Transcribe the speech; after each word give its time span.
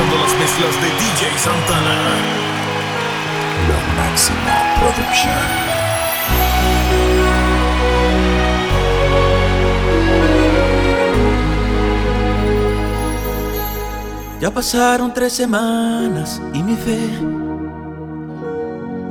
Las 0.00 0.34
mezclas 0.34 0.74
de 0.80 0.88
DJ 0.88 1.38
Santana. 1.38 1.96
La 3.68 3.80
máxima 4.02 4.56
producción. 4.80 5.70
Ya 14.40 14.50
pasaron 14.50 15.12
tres 15.12 15.34
semanas 15.34 16.40
y 16.54 16.62
mi 16.62 16.76
fe 16.76 16.98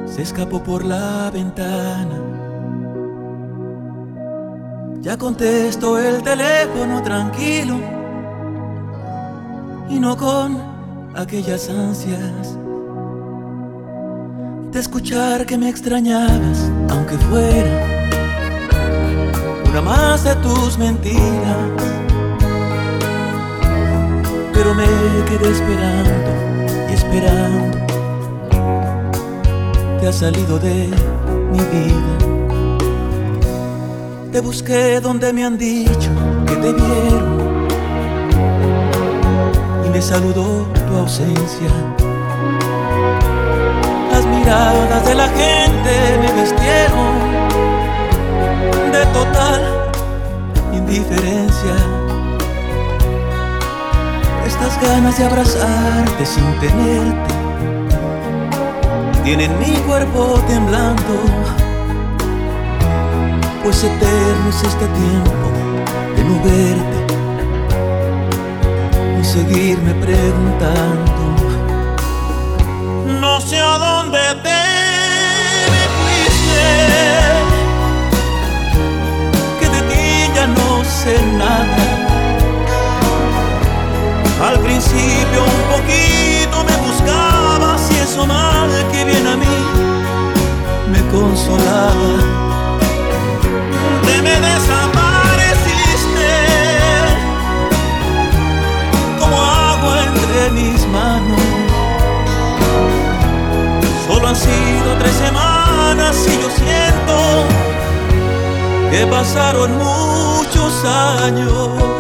se 0.08 0.24
escapó 0.24 0.64
por 0.64 0.84
la 0.84 1.30
ventana. 1.32 2.20
Ya 5.02 5.18
contesto 5.18 6.00
el 6.00 6.24
teléfono 6.24 7.04
tranquilo 7.04 7.80
y 9.88 10.00
no 10.00 10.18
con 10.18 10.69
aquellas 11.16 11.70
ansias 11.70 12.58
de 14.72 14.80
escuchar 14.80 15.46
que 15.46 15.58
me 15.58 15.70
extrañabas, 15.70 16.72
aunque 16.90 17.18
fuera 17.18 18.00
una 19.70 19.82
más 19.82 20.24
de 20.24 20.36
tus 20.36 20.78
mentiras. 20.78 21.70
Pero 24.54 24.74
me 24.74 24.86
quedé 25.28 25.52
esperando 25.52 26.32
y 26.90 26.94
esperando. 26.94 27.78
Te 30.00 30.08
has 30.08 30.16
salido 30.16 30.60
de 30.60 30.90
mi 31.52 31.60
vida. 31.60 32.18
Te 34.32 34.42
busqué 34.42 35.00
donde 35.00 35.34
me 35.34 35.44
han 35.46 35.58
dicho 35.58 36.12
que 36.46 36.56
te 36.56 36.74
vieron 36.74 37.39
saludó 40.02 40.66
tu 40.88 40.98
ausencia. 40.98 41.70
Las 44.12 44.26
miradas 44.26 45.06
de 45.06 45.16
la 45.16 45.28
gente 45.28 46.20
me 46.22 46.42
vestieron 46.42 47.14
de 48.92 49.06
total 49.08 49.62
indiferencia. 50.74 51.76
Estas 54.46 54.82
ganas 54.82 55.18
de 55.18 55.26
abrazarte 55.26 56.26
sin 56.26 56.60
tenerte 56.60 57.34
tienen 59.24 59.60
mi 59.60 59.76
cuerpo 59.88 60.40
temblando 60.48 61.20
pues 63.64 63.84
eterno 63.84 64.50
es 64.50 64.64
este 64.64 64.88
tiempo 64.88 65.52
de 66.16 66.24
no 66.24 66.44
verte 66.44 66.99
seguirme 69.40 69.94
preguntando. 70.06 71.22
No 73.22 73.40
sé 73.40 73.58
a 73.58 73.78
dónde 73.86 74.20
te 74.46 74.62
me 75.74 75.84
fuiste, 75.98 76.68
que 79.60 79.68
de 79.76 79.82
ti 79.90 80.08
ya 80.36 80.46
no 80.48 80.70
sé 80.84 81.16
nada. 81.44 81.84
Al 84.50 84.58
principio 84.60 85.40
un 85.58 85.64
poquito 85.74 86.58
me 86.70 86.76
buscabas 86.88 87.82
y 87.92 87.96
eso 88.06 88.26
mal 88.26 88.70
que 88.92 89.06
viene 89.06 89.30
a 89.30 89.38
mí 89.44 89.58
me 90.92 91.02
consolaba 91.12 92.12
me 94.24 94.36
desapareciste 94.48 95.09
entre 100.40 100.52
mis 100.52 100.88
manos. 100.88 101.40
Solo 104.08 104.28
han 104.28 104.36
sido 104.36 104.98
tres 105.00 105.14
semanas 105.14 106.16
y 106.28 106.42
yo 106.42 106.50
siento 106.50 107.18
que 108.92 109.06
pasaron 109.08 109.78
muchos 109.78 110.86
años. 110.86 111.99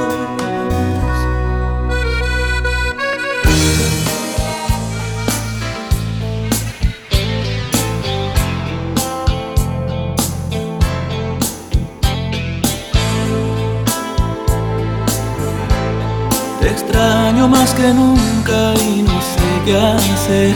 Más 17.50 17.74
que 17.74 17.94
nunca 17.94 18.74
y 18.76 19.02
no 19.02 19.20
sé 19.22 19.50
qué 19.66 19.76
hacer. 19.76 20.56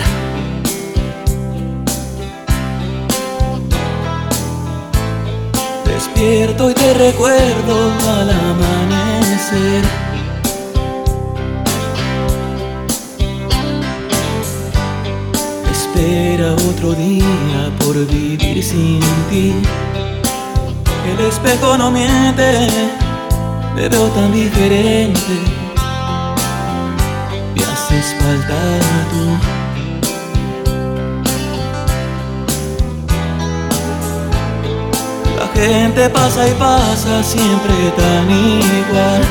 Despierto 5.85 6.69
y 6.69 6.73
te 6.73 6.93
recuerdo 6.93 7.91
al 8.19 8.29
amanecer. 8.29 9.83
Espera 15.71 16.53
otro 16.53 16.93
día 16.93 17.71
por 17.79 17.95
vivir 18.07 18.63
sin 18.63 18.99
ti. 19.29 19.53
El 21.11 21.25
espejo 21.25 21.77
no 21.77 21.91
miente, 21.91 22.67
me 23.75 23.89
veo 23.89 24.07
tan 24.09 24.31
diferente 24.31 25.52
haces 27.93 28.15
falta 28.19 28.79
tú. 29.11 29.37
La 35.37 35.47
gente 35.61 36.09
pasa 36.09 36.47
y 36.47 36.53
pasa 36.53 37.23
siempre 37.23 37.73
tan 37.97 38.31
igual. 38.31 39.21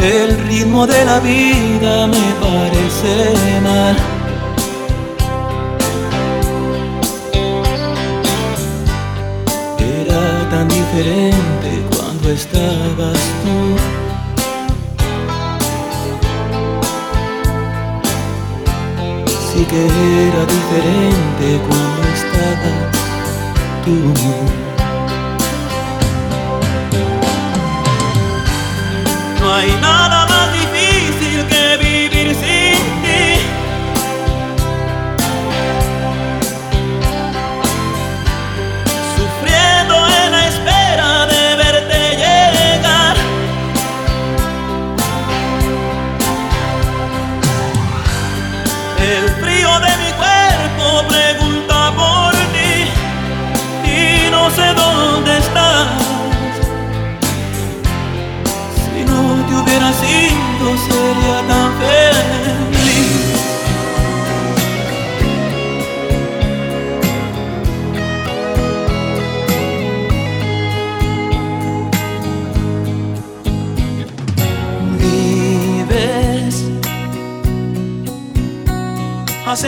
El 0.00 0.38
ritmo 0.46 0.86
de 0.86 1.04
la 1.04 1.18
vida 1.20 2.06
me 2.06 2.32
parece 2.40 3.34
mal. 3.62 3.96
Era 9.78 10.50
tan 10.50 10.68
diferente 10.68 11.37
estabas 12.32 13.18
tú. 13.42 13.76
Sí 19.52 19.64
que 19.64 19.82
era 20.28 20.42
diferente 20.56 21.46
cuando 21.66 22.02
estabas 22.18 22.90
tú. 23.84 23.96
No 29.40 29.54
hay 29.54 29.70
nada 29.80 30.07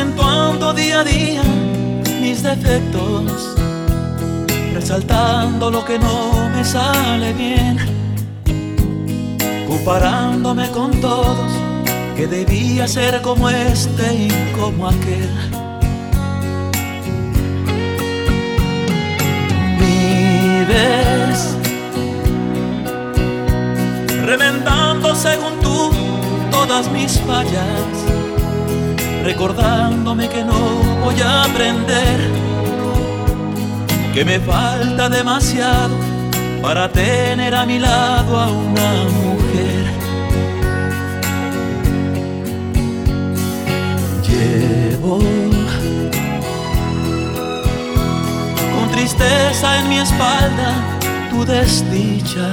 acentuando 0.00 0.72
día 0.72 1.00
a 1.00 1.04
día 1.04 1.42
mis 2.22 2.42
defectos, 2.42 3.54
resaltando 4.72 5.70
lo 5.70 5.84
que 5.84 5.98
no 5.98 6.48
me 6.54 6.64
sale 6.64 7.34
bien 7.34 7.76
comparándome 9.68 10.70
con 10.70 10.90
todos, 11.02 11.52
que 12.16 12.26
debía 12.26 12.88
ser 12.88 13.20
como 13.20 13.50
este 13.50 14.14
y 14.14 14.28
como 14.58 14.88
aquel. 14.88 15.30
Vives 19.78 21.56
remendando 24.24 25.14
según 25.14 25.60
tú 25.60 25.90
todas 26.50 26.90
mis 26.90 27.20
fallas, 27.20 28.19
recordándome 29.22 30.28
que 30.28 30.44
no 30.44 30.58
voy 31.02 31.20
a 31.20 31.44
aprender, 31.44 32.20
que 34.14 34.24
me 34.24 34.40
falta 34.40 35.08
demasiado 35.08 35.94
para 36.62 36.90
tener 36.90 37.54
a 37.54 37.66
mi 37.66 37.78
lado 37.78 38.38
a 38.38 38.48
una 38.48 39.04
mujer. 39.22 39.84
Llevo 44.26 45.18
con 48.74 48.90
tristeza 48.92 49.80
en 49.80 49.88
mi 49.88 49.98
espalda 49.98 50.98
tu 51.30 51.44
desdicha. 51.44 52.48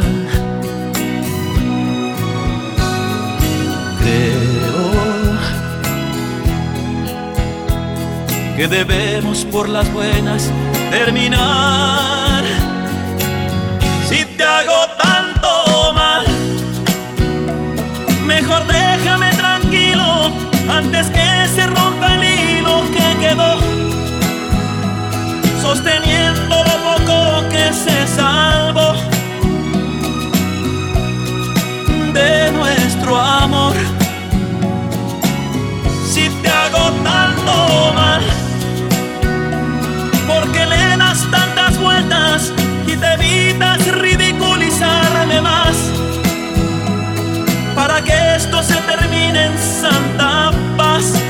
Que 8.57 8.67
debemos 8.67 9.45
por 9.45 9.69
las 9.69 9.87
buenas 9.93 10.51
terminar. 10.89 12.43
Si 14.09 14.25
te 14.25 14.43
hago 14.43 14.87
tanto 14.97 15.93
mal, 15.93 16.25
mejor 18.25 18.65
déjame 18.65 19.29
tranquilo 19.33 20.31
antes 20.69 21.07
que 21.11 21.47
se 21.55 21.67
rompa 21.67 22.15
el 22.15 22.23
hilo 22.23 22.81
que 22.95 23.27
quedó 23.27 23.59
sosteniendo 25.61 26.55
lo 26.63 26.75
poco 26.89 27.49
que 27.49 27.71
se 27.71 28.07
salvó 28.07 28.95
de 32.11 32.51
nuestro 32.53 33.17
amor. 33.17 33.86
Ridiculizarme 43.59 45.41
más, 45.41 45.75
para 47.75 48.03
que 48.03 48.35
esto 48.35 48.61
se 48.63 48.75
termine 48.75 49.45
en 49.45 49.57
santa 49.57 50.51
paz. 50.75 51.26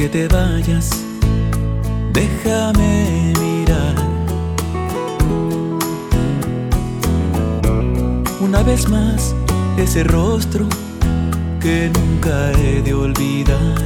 Que 0.00 0.08
te 0.08 0.28
vayas, 0.28 0.88
déjame 2.14 3.34
mirar 3.38 3.94
una 8.40 8.62
vez 8.62 8.88
más 8.88 9.34
ese 9.76 10.02
rostro 10.04 10.66
que 11.60 11.90
nunca 11.92 12.50
he 12.52 12.80
de 12.80 12.94
olvidar. 12.94 13.78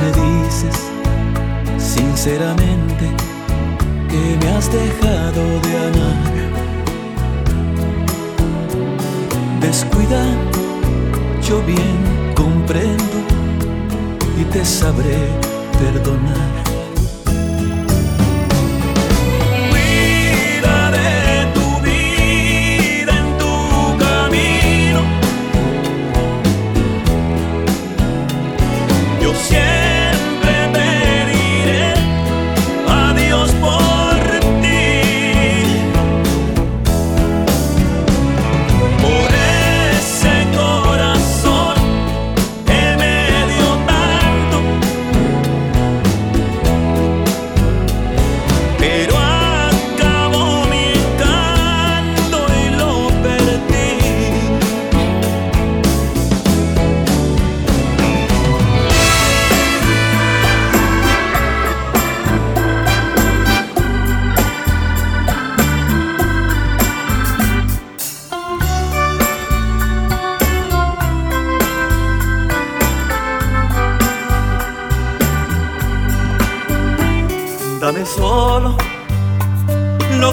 Me 0.00 0.08
dices 0.22 0.76
sinceramente 1.78 3.06
que 4.10 4.38
me 4.44 4.48
has 4.52 4.70
dejado 4.70 5.42
de 5.64 5.72
amar. 5.88 6.22
Descuida, 9.62 10.22
yo 11.40 11.62
bien 11.62 12.17
comprendo 12.38 13.04
y 14.40 14.44
te 14.44 14.64
sabré 14.64 15.18
perdonar. 15.80 16.67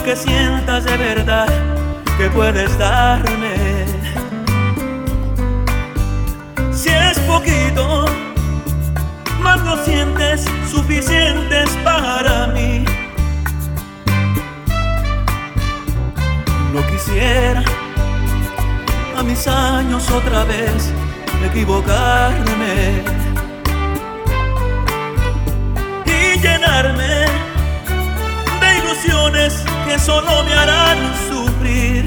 Que 0.05 0.15
sientas 0.15 0.83
de 0.85 0.97
verdad 0.97 1.47
que 2.15 2.29
puedes 2.29 2.77
darme. 2.77 3.85
Si 6.71 6.89
es 6.89 7.17
poquito, 7.21 8.05
más 9.41 9.59
lo 9.63 9.83
sientes 9.83 10.45
suficientes 10.69 11.67
para 11.83 12.47
mí. 12.47 12.85
No 16.71 16.85
quisiera 16.91 17.63
a 19.17 19.23
mis 19.23 19.47
años 19.47 20.07
otra 20.11 20.43
vez 20.43 20.93
equivocarme. 21.43 23.01
y 26.05 26.39
llenarme 26.39 27.25
de 28.61 28.77
ilusiones 28.77 29.64
que 29.85 29.99
solo 29.99 30.43
me 30.43 30.53
harán 30.53 30.97
sufrir. 31.29 32.05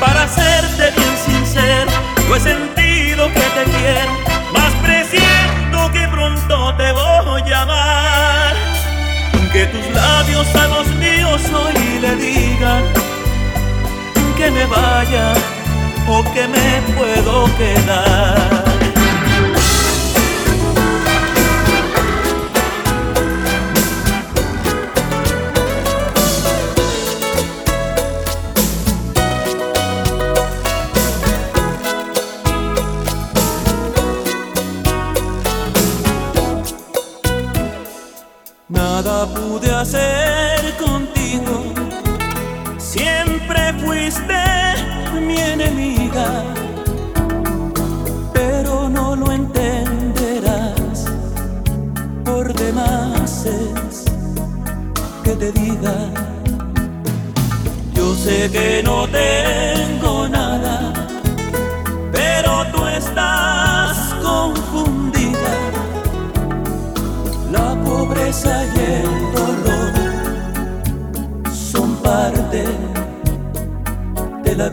Para 0.00 0.28
serte 0.28 0.90
bien 0.96 1.16
sincero, 1.24 1.92
yo 2.28 2.36
he 2.36 2.40
sentido 2.40 3.28
que 3.28 3.46
te 3.56 3.64
quiero, 3.76 4.12
más 4.52 4.72
presiento 4.82 5.92
que 5.92 6.08
pronto 6.08 6.74
te 6.76 6.92
voy 6.92 7.52
a 7.52 7.62
amar. 7.62 8.54
Que 9.52 9.66
tus 9.66 9.86
labios 9.94 10.46
a 10.56 10.66
los 10.68 10.86
míos 10.96 11.42
hoy 11.54 11.98
le 12.00 12.16
digan 12.16 12.82
que 14.36 14.50
me 14.50 14.66
vaya 14.66 15.32
o 16.08 16.24
que 16.32 16.48
me 16.48 16.94
puedo 16.96 17.44
quedar. 17.56 18.63
pude 39.54 39.70
hacer 39.70 40.60
contigo. 40.78 41.56
Siempre 42.76 43.72
fuiste 43.84 44.40
mi 45.26 45.38
enemiga, 45.38 46.28
pero 48.32 48.88
no 48.88 49.14
lo 49.14 49.30
entenderás. 49.30 51.04
Por 52.24 52.52
demás 52.54 53.46
es 53.46 54.04
que 55.22 55.32
te 55.36 55.52
diga, 55.52 55.96
yo 57.94 58.14
sé 58.16 58.50
que 58.50 58.82
no 58.82 59.06
te 59.06 59.13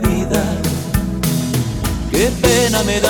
vida. 0.08 0.42
Qué 2.10 2.30
pena 2.42 2.82
me 2.84 3.00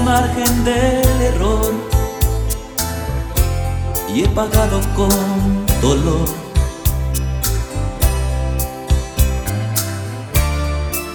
margen 0.00 0.64
del 0.64 1.22
error 1.22 1.72
y 4.14 4.24
he 4.24 4.28
pagado 4.28 4.80
con 4.96 5.66
dolor. 5.80 6.28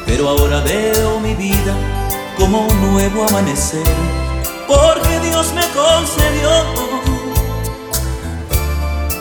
Pero 0.06 0.30
ahora 0.30 0.62
veo 0.62 1.20
mi 1.20 1.34
vida 1.34 1.74
como 2.38 2.68
un 2.68 2.92
nuevo 2.92 3.28
amanecer, 3.28 3.84
porque 4.68 5.20
Dios 5.22 5.54
me 5.54 5.66
concedió 5.70 6.50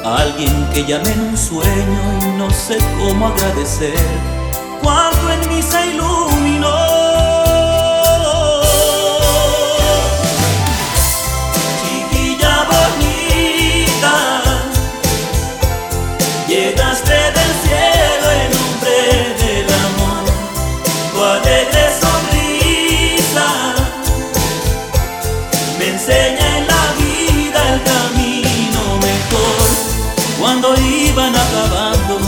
a 0.05 0.19
alguien 0.19 0.69
que 0.73 0.85
llamé 0.85 1.11
en 1.13 1.21
un 1.21 1.37
sueño 1.37 2.01
y 2.23 2.39
no 2.39 2.51
sé 2.51 2.79
cómo 2.99 3.29
agradecer 3.29 3.95
cuánto 4.83 5.31
en 5.33 5.49
mí 5.49 5.63
se 5.63 5.87
iluminó. 5.87 7.14
cuando 30.45 30.75
iban 30.77 31.35
acabando 31.35 32.19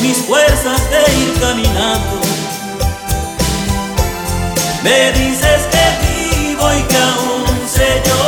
mis 0.00 0.18
fuerzas 0.18 0.80
de 0.90 1.00
ir 1.22 1.40
caminando. 1.40 2.20
Me 4.84 5.10
dices 5.10 5.62
que 5.72 5.84
vivo 6.06 6.72
y 6.72 6.82
que 6.82 6.96
aún 6.96 7.68
sé 7.68 8.00
yo. 8.06 8.19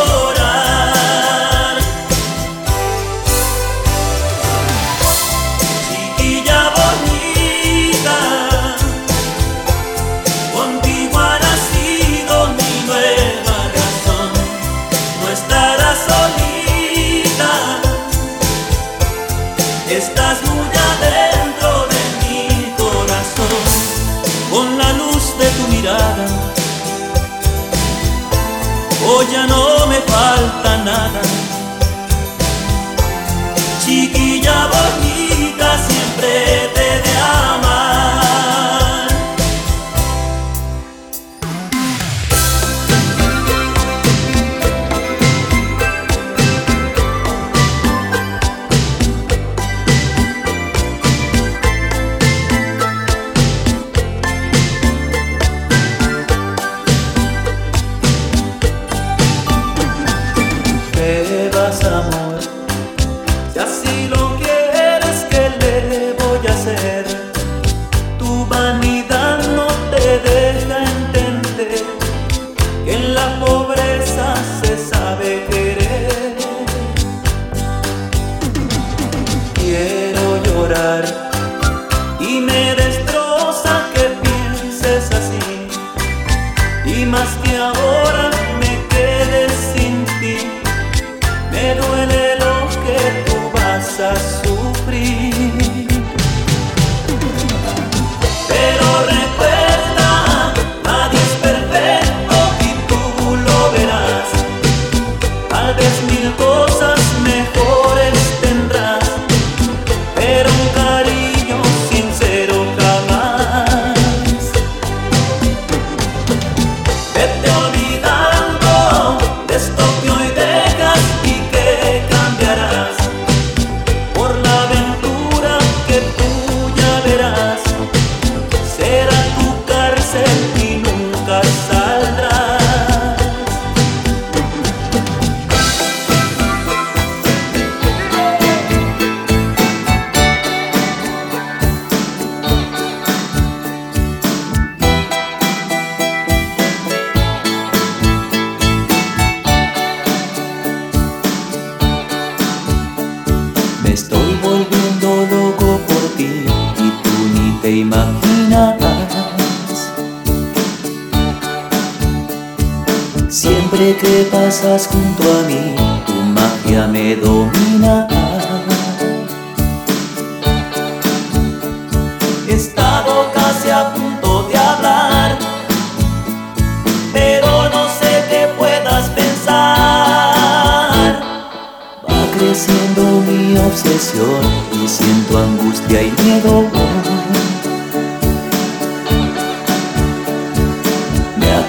na 30.84 31.08
na 31.14 31.31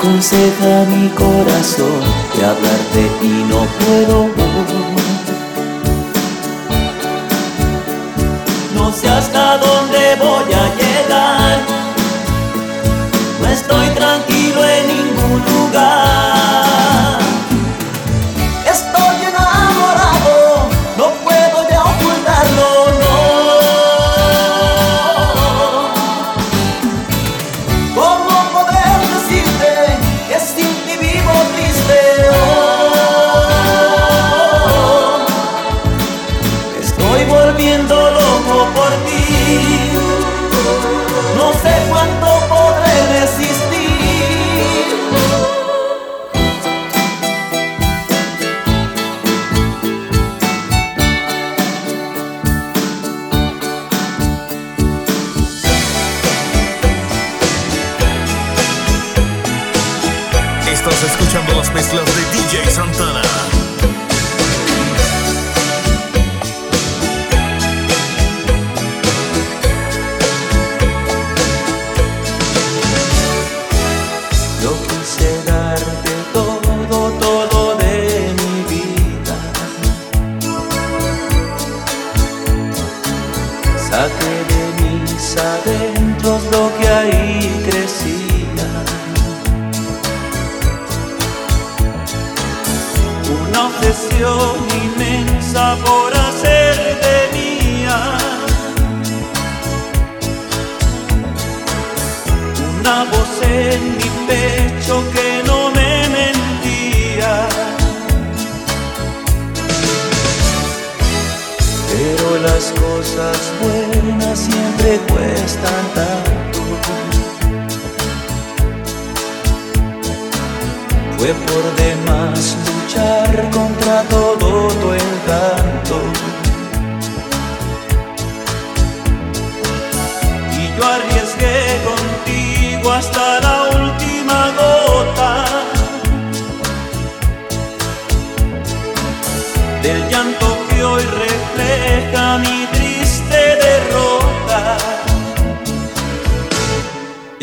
aconseja 0.03 0.85
mi 0.85 1.07
corazón 1.09 2.01
que 2.35 2.43
hablar 2.43 2.79
de 2.93 3.07
ti 3.21 3.45
no 3.47 3.65
puedo. 3.79 4.92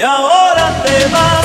y 0.00 0.02
ahora 0.02 0.82
te 0.82 1.08
vas. 1.08 1.39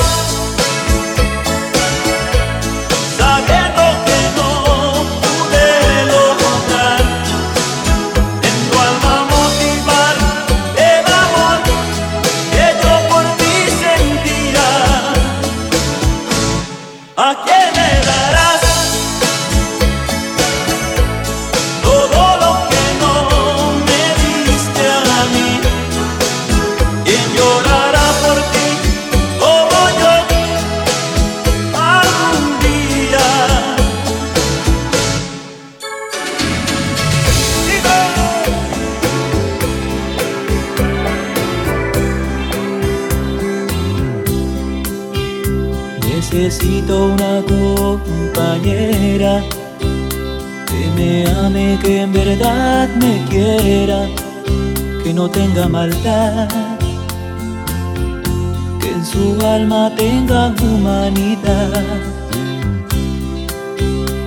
que 58.80 58.88
en 58.88 59.04
su 59.04 59.36
alma 59.44 59.92
tenga 59.94 60.54
humanidad, 60.62 61.84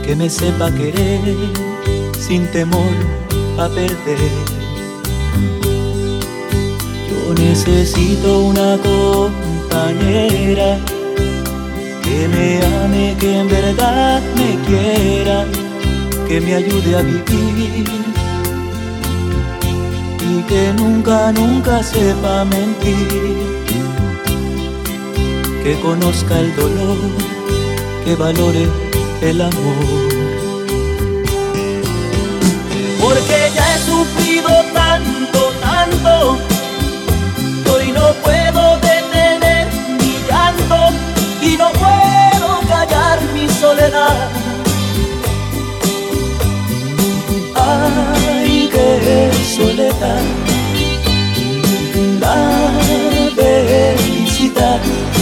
que 0.05 0.15
me 0.15 0.29
sepa 0.29 0.69
querer 0.71 1.35
sin 2.19 2.45
temor 2.51 2.93
a 3.57 3.67
perder. 3.67 4.19
Yo 7.09 7.33
necesito 7.33 8.41
una 8.41 8.77
compañera 8.77 10.77
que 12.03 12.27
me 12.27 12.61
ame, 12.83 13.17
que 13.19 13.39
en 13.39 13.49
verdad 13.49 14.21
me 14.35 14.55
quiera, 14.67 15.45
que 16.27 16.39
me 16.41 16.53
ayude 16.53 16.95
a 16.95 17.01
vivir 17.01 17.98
que 20.49 20.73
nunca, 20.73 21.31
nunca 21.31 21.83
sepa 21.83 22.43
mentir, 22.43 23.07
que 25.63 25.79
conozca 25.79 26.39
el 26.39 26.55
dolor, 26.55 26.97
que 28.03 28.15
valore 28.15 28.67
el 29.21 29.41
amor. 29.41 29.85
Porque 32.99 33.51
ya 33.53 33.75
he 33.75 33.79
sufrido 33.91 34.49
tanto, 34.73 35.39
tanto, 35.61 36.39
hoy 37.71 37.91
no 37.91 38.11
puedo 38.23 38.77
detener 38.79 39.67
mi 39.99 40.13
llanto 40.27 40.79
y 41.43 41.57
no 41.57 41.69
puedo 41.83 42.59
callar 42.67 43.19
mi 43.35 43.47
soledad. 43.47 44.17
Ah, 47.55 48.08
la 52.19 52.71
felicidad. 53.35 54.79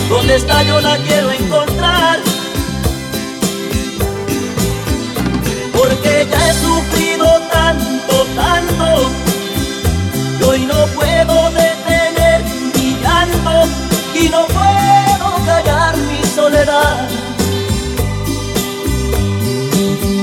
¿Dónde 0.10 0.36
está? 0.36 0.64
Yo 0.64 0.80
la 0.80 0.98
quiero 0.98 1.32
encontrar. 1.32 2.20
Porque 5.74 6.28
ya 6.30 6.50
he 6.50 6.54
sufrido 6.54 7.28
tanto, 7.52 8.26
tanto. 8.36 9.10
Y 10.40 10.44
hoy 10.44 10.66
no 10.66 10.86
puedo 10.96 11.52
detener 11.52 12.44
mi 12.76 12.98
llanto 13.02 13.68
y 14.14 14.30
no 14.30 14.46
puedo 14.46 15.46
callar 15.46 15.98
mi 15.98 16.24
soledad. 16.28 17.08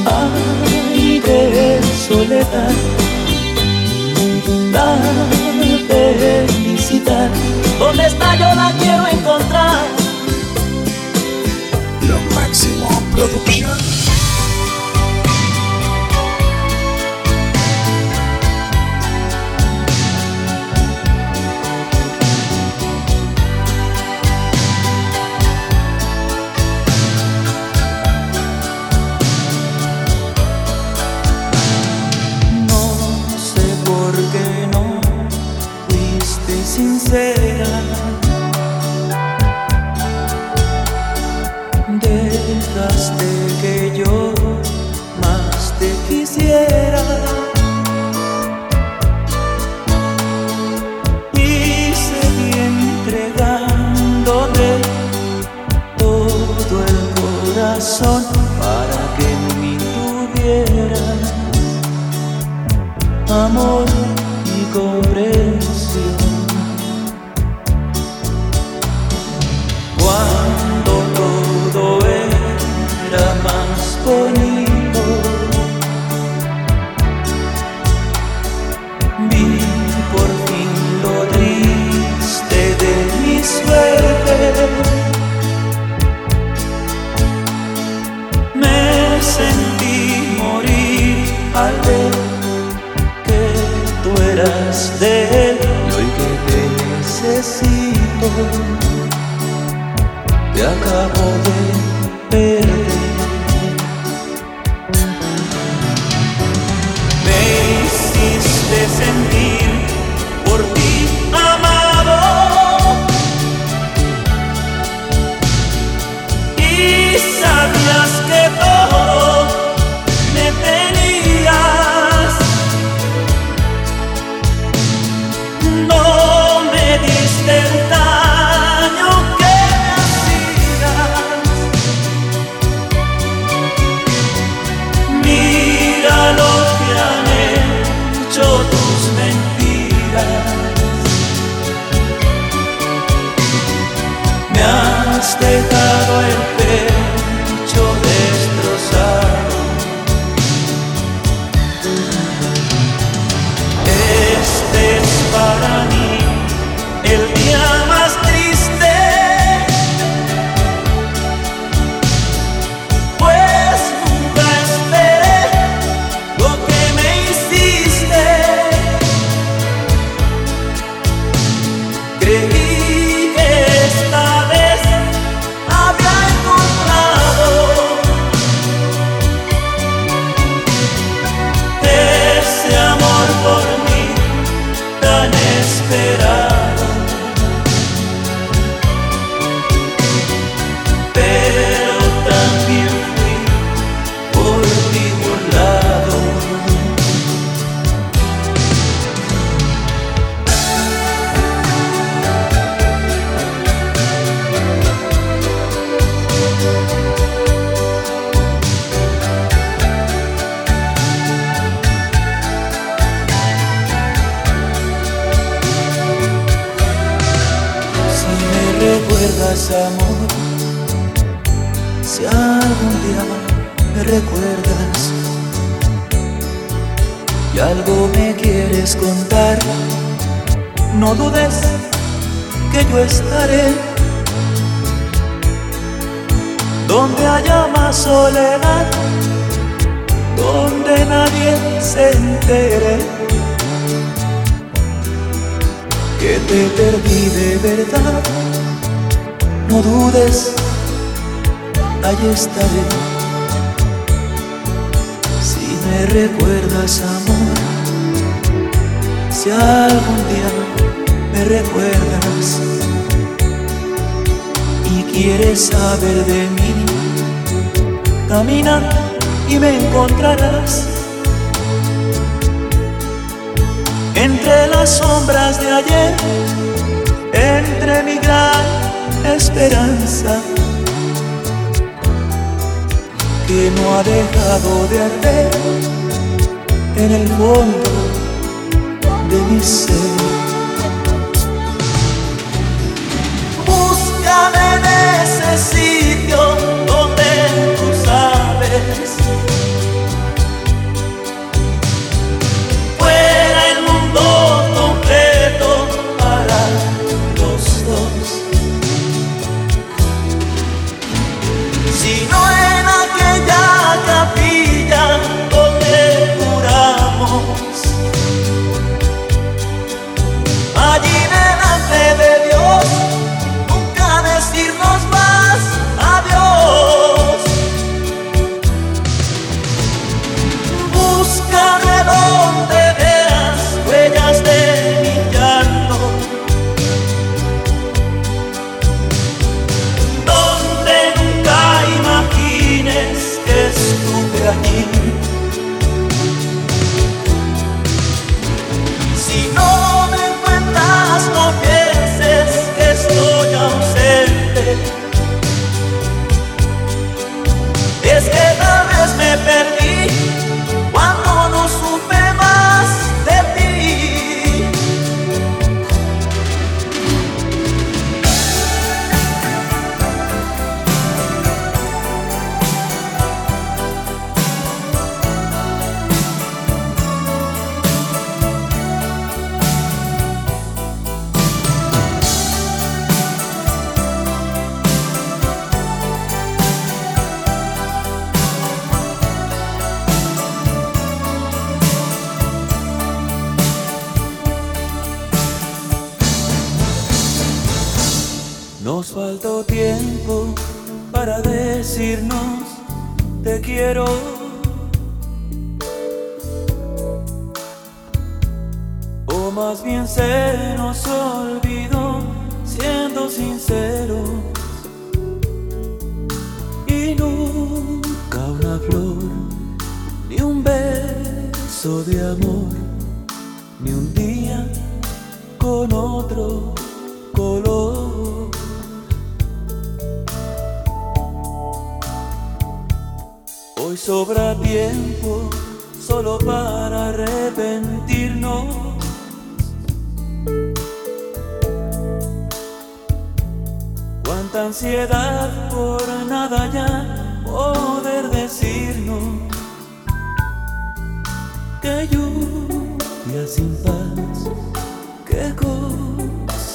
Ay, 0.06 1.20
de 1.20 1.80
soledad 2.08 2.93
felicidad, 5.88 7.30
¿dónde 7.78 8.06
está 8.06 8.34
yo 8.36 8.54
la 8.54 8.72
quiero 8.78 9.06
encontrar? 9.06 9.84
Lo 12.02 12.34
máximo 12.34 12.88
producción. 13.12 13.53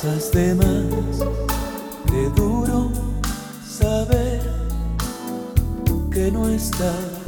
cosas 0.01 0.31
de 0.31 2.29
duro 2.29 2.89
saber 3.67 4.39
que 6.09 6.31
no 6.31 6.47
estás. 6.47 7.18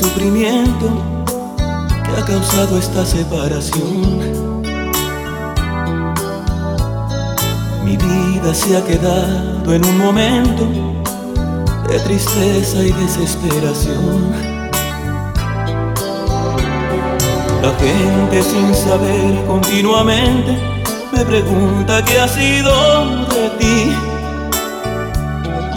sufrimiento 0.00 0.88
que 2.04 2.20
ha 2.20 2.24
causado 2.24 2.78
esta 2.78 3.04
separación. 3.04 4.62
Mi 7.84 7.96
vida 7.96 8.54
se 8.54 8.76
ha 8.78 8.84
quedado 8.84 9.74
en 9.74 9.84
un 9.84 9.98
momento 9.98 10.64
de 11.88 11.98
tristeza 12.00 12.82
y 12.82 12.92
desesperación. 12.92 14.32
La 17.62 17.72
gente 17.78 18.42
sin 18.42 18.74
saber 18.74 19.44
continuamente 19.46 20.56
me 21.12 21.24
pregunta 21.26 22.02
qué 22.04 22.20
ha 22.20 22.28
sido 22.28 23.26
de 23.26 23.50
ti. 23.58 23.92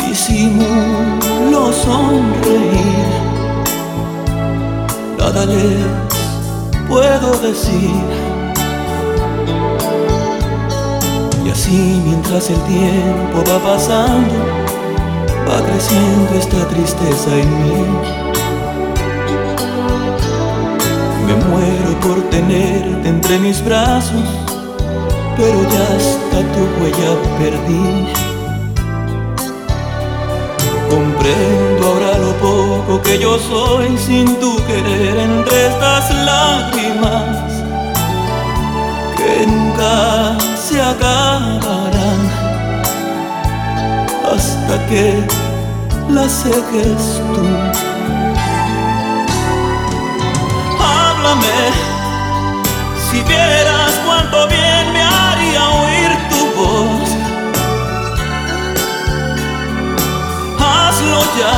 Disimulo 0.08 1.74
sonreír 1.74 3.33
nada 5.24 5.46
les 5.46 5.86
puedo 6.88 7.32
decir. 7.40 8.04
Y 11.46 11.50
así 11.50 12.02
mientras 12.06 12.50
el 12.50 12.62
tiempo 12.64 13.38
va 13.50 13.60
pasando, 13.72 14.36
va 15.48 15.58
creciendo 15.66 16.32
esta 16.38 16.68
tristeza 16.68 17.30
en 17.38 17.50
mí. 17.64 17.86
Me 21.26 21.36
muero 21.46 21.92
por 22.02 22.22
tenerte 22.30 23.08
entre 23.08 23.40
mis 23.40 23.64
brazos, 23.64 24.28
pero 25.38 25.60
ya 25.74 25.86
hasta 25.96 26.40
tu 26.54 26.62
huella 26.78 27.12
perdí. 27.40 28.33
Comprendo 30.94 31.88
ahora 31.88 32.20
lo 32.20 32.34
poco 32.38 33.02
que 33.02 33.18
yo 33.18 33.40
soy 33.40 33.98
sin 33.98 34.28
tu 34.40 34.64
querer 34.68 35.18
entre 35.18 35.66
estas 35.70 36.14
lágrimas 36.24 37.64
que 39.18 39.48
nunca 39.48 40.38
se 40.56 40.80
acabarán 40.80 42.22
hasta 44.32 44.88
que 44.88 45.26
las 46.10 46.32
seques 46.32 47.22
tú. 47.34 47.44
Háblame 50.80 51.60
si 53.10 53.20
vieras 53.24 53.92
cuánto 54.06 54.48
bien 54.48 54.63
ya, 61.38 61.56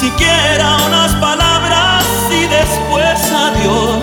siquiera 0.00 0.76
unas 0.86 1.12
palabras 1.16 2.04
y 2.30 2.46
después 2.46 3.18
adiós. 3.32 4.02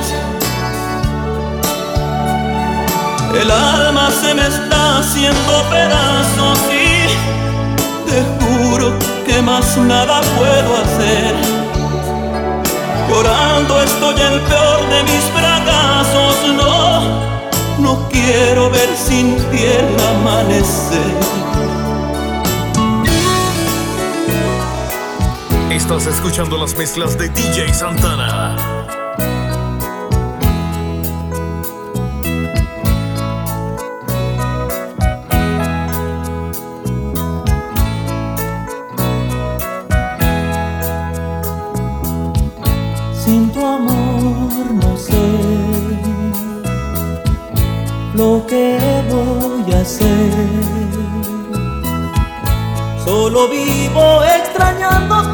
El 3.42 3.50
alma 3.50 4.10
se 4.22 4.34
me 4.34 4.46
está 4.46 5.00
haciendo 5.00 5.64
pedazos 5.70 6.60
y 6.70 7.08
te 8.10 8.20
juro 8.40 8.94
que 9.26 9.42
más 9.42 9.78
nada 9.78 10.22
puedo 10.38 10.76
hacer. 10.84 11.34
Llorando 13.10 13.82
estoy 13.82 14.22
el 14.22 14.40
peor 14.42 14.90
de 14.90 15.04
mis 15.04 15.24
fracasos, 15.36 16.36
no, 16.56 17.22
no 17.80 18.10
quiero 18.10 18.70
ver 18.70 18.90
sin 18.96 19.36
ti 19.50 19.64
el 19.64 19.90
amanecer. 20.16 21.51
Estás 25.82 26.06
escuchando 26.06 26.58
las 26.60 26.78
mezclas 26.78 27.18
de 27.18 27.28
DJ 27.30 27.74
Santana. 27.74 28.81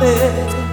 it 0.08 0.66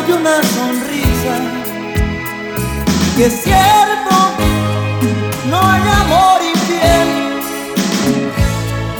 hay 0.00 0.12
una 0.12 0.42
sonrisa, 0.42 1.36
que 3.16 3.26
es 3.26 3.42
cierto 3.42 4.16
no 5.50 5.60
hay 5.60 5.82
amor 5.82 6.40
infiel 6.42 7.08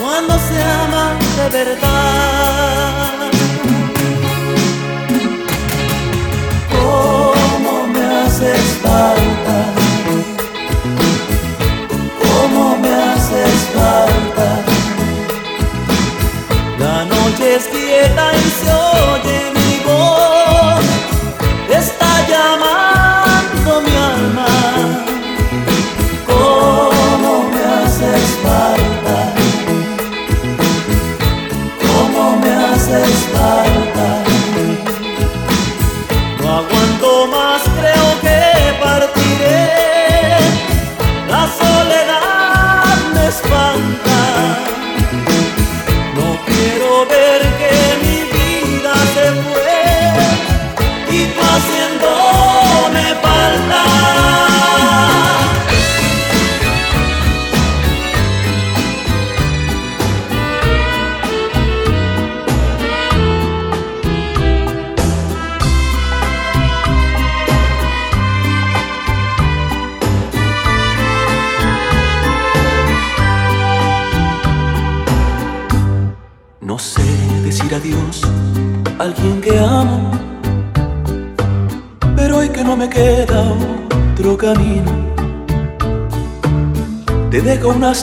cuando 0.01 0.39
se 0.39 0.63
ama 0.63 1.17
de 1.37 1.49
verdad. 1.59 3.31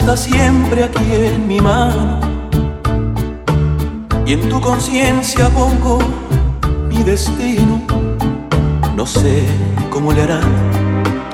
Hasta 0.00 0.16
siempre 0.16 0.84
aquí 0.84 1.12
en 1.12 1.48
mi 1.48 1.60
mano 1.60 2.20
y 4.24 4.34
en 4.34 4.48
tu 4.48 4.60
conciencia 4.60 5.48
pongo 5.48 5.98
mi 6.88 7.02
destino. 7.02 7.82
No 8.94 9.04
sé 9.04 9.42
cómo 9.90 10.12
le 10.12 10.22
hará 10.22 10.40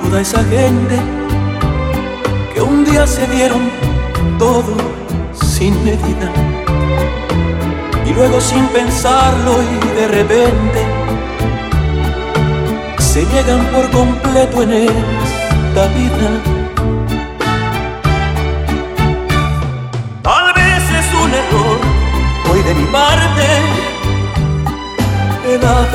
toda 0.01 0.19
esa 0.19 0.43
gente 0.45 0.97
que 2.55 2.61
un 2.61 2.83
día 2.85 3.05
se 3.05 3.27
dieron 3.27 3.69
todo 4.39 4.75
sin 5.33 5.75
medida 5.83 6.31
y 8.03 8.13
luego 8.13 8.41
sin 8.41 8.65
pensarlo 8.69 9.53
y 9.61 9.99
de 9.99 10.07
repente 10.07 10.79
se 12.97 13.25
llegan 13.27 13.63
por 13.67 13.91
completo 13.91 14.63
en 14.63 14.73
esta 14.73 15.87
vida. 15.89 16.54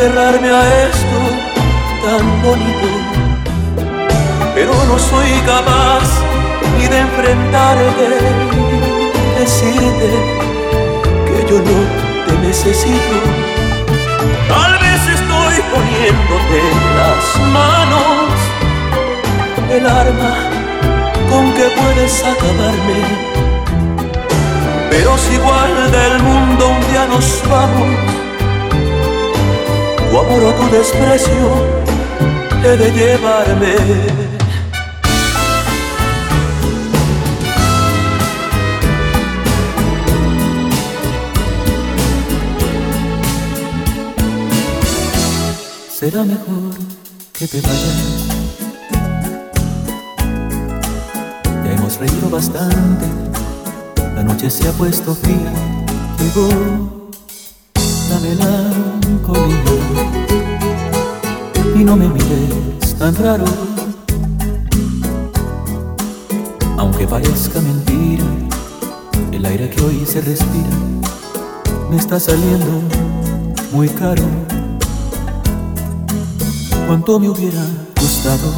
Aferrarme 0.01 0.48
a 0.48 0.88
esto 0.88 1.18
tan 2.03 2.42
bonito, 2.42 2.88
pero 4.55 4.72
no 4.88 4.98
soy 4.98 5.30
capaz 5.44 6.09
ni 6.78 6.86
de 6.88 7.01
enfrentarte, 7.01 8.09
decirte 9.38 10.11
que 11.26 11.51
yo 11.51 11.59
no 11.59 11.78
te 12.26 12.32
necesito. 12.46 13.16
Tal 14.48 14.72
vez 14.84 15.01
estoy 15.18 15.57
poniéndote 15.74 16.59
en 16.72 16.80
las 17.01 17.24
manos 17.53 18.32
el 19.70 19.86
arma 19.86 20.34
con 21.28 21.53
que 21.53 21.66
puedes 21.78 22.24
acabarme 22.24 23.40
pero 24.90 25.16
si 25.16 25.34
igual 25.34 25.90
del 25.92 26.22
mundo 26.22 26.68
un 26.68 26.80
día 26.90 27.07
nos 27.07 27.42
vamos, 27.48 28.19
tu 30.11 30.18
amor 30.18 30.42
o 30.44 30.52
tu 30.54 30.76
desprecio 30.76 31.80
he 32.64 32.76
de 32.76 32.90
llevarme. 32.92 33.76
Será 45.98 46.24
mejor 46.24 46.74
que 47.32 47.46
te 47.46 47.61
vayas. 47.61 48.40
Ya 51.64 51.72
hemos 51.72 51.98
reído 51.98 52.30
bastante 52.30 53.06
la 54.20 54.22
noche 54.24 54.50
se 54.50 54.68
ha 54.68 54.72
puesto 54.72 55.14
fría, 55.14 55.52
llegó 56.18 56.48
la 58.11 58.18
melancolía. 58.20 58.80
Y 61.81 61.83
no 61.83 61.97
me 61.97 62.07
mires 62.09 62.95
tan 62.99 63.16
raro, 63.16 63.45
aunque 66.76 67.07
parezca 67.07 67.59
mentira, 67.62 68.22
el 69.33 69.47
aire 69.47 69.70
que 69.70 69.81
hoy 69.81 70.05
se 70.05 70.20
respira 70.20 70.68
me 71.91 71.97
está 71.97 72.20
saliendo 72.20 72.83
muy 73.72 73.89
caro. 73.89 74.24
Cuánto 76.87 77.18
me 77.18 77.31
hubiera 77.31 77.64
gustado 77.99 78.53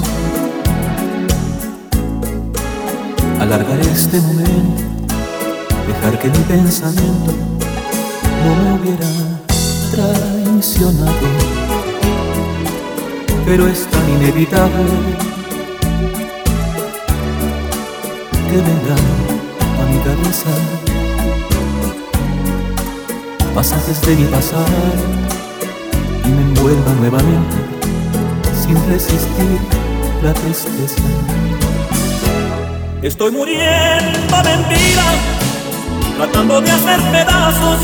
alargar 3.39 3.79
este 3.83 4.21
momento 4.21 4.83
dejar 5.87 6.19
que 6.19 6.29
mi 6.29 6.39
pensamiento 6.39 7.33
no 8.45 8.57
me 8.65 8.81
hubiera 8.81 9.07
traicionado. 9.93 11.52
Pero 13.53 13.69
es 13.69 13.87
tan 13.87 14.09
inevitable 14.09 14.93
que 18.49 18.57
vengan 18.57 19.05
a 19.79 19.85
mi 19.91 19.99
cabeza 19.99 20.49
pasajes 23.55 24.01
de 24.07 24.17
mi 24.17 24.25
pasado 24.25 24.65
y 26.25 26.29
me 26.29 26.41
envuelva 26.41 26.95
nuevamente 26.95 27.57
sin 28.55 28.75
resistir 28.91 29.59
la 30.23 30.33
tristeza. 30.33 31.03
Estoy 33.03 33.33
muriendo 33.33 34.37
de 34.45 34.57
mentira 34.57 35.05
tratando 36.17 36.59
de 36.63 36.71
hacer 36.71 37.01
pedazos 37.03 37.81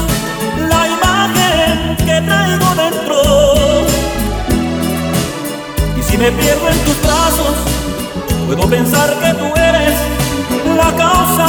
la 0.71 0.89
imagen 0.89 1.97
que 2.07 2.23
traigo 2.27 2.75
dentro. 2.75 3.98
Si 6.09 6.17
me 6.17 6.33
pierdo 6.33 6.69
en 6.69 6.79
tus 6.85 7.03
brazos, 7.03 7.55
puedo 8.47 8.69
pensar 8.69 9.11
que 9.21 9.35
tú 9.35 9.47
eres 9.57 9.95
la 10.77 10.91
causa 10.97 11.49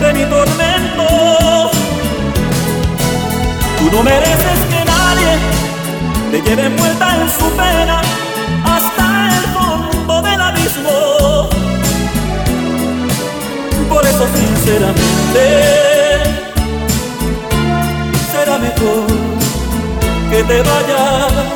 de 0.00 0.12
mi 0.12 0.24
tormento. 0.24 1.70
Tú 3.78 3.90
no 3.90 4.02
mereces 4.02 4.58
que 4.70 4.84
nadie 4.84 5.38
te 6.30 6.42
lleve 6.42 6.66
envuelta 6.66 7.16
en 7.20 7.28
su 7.28 7.50
pena 7.56 8.00
hasta 8.64 9.36
el 9.36 9.44
fondo 9.54 10.22
del 10.22 10.40
abismo. 10.40 11.48
Por 13.88 14.06
eso 14.06 14.26
sinceramente 14.34 15.82
mejor 18.58 19.06
que 20.30 20.42
te 20.44 20.62
vayas. 20.62 21.51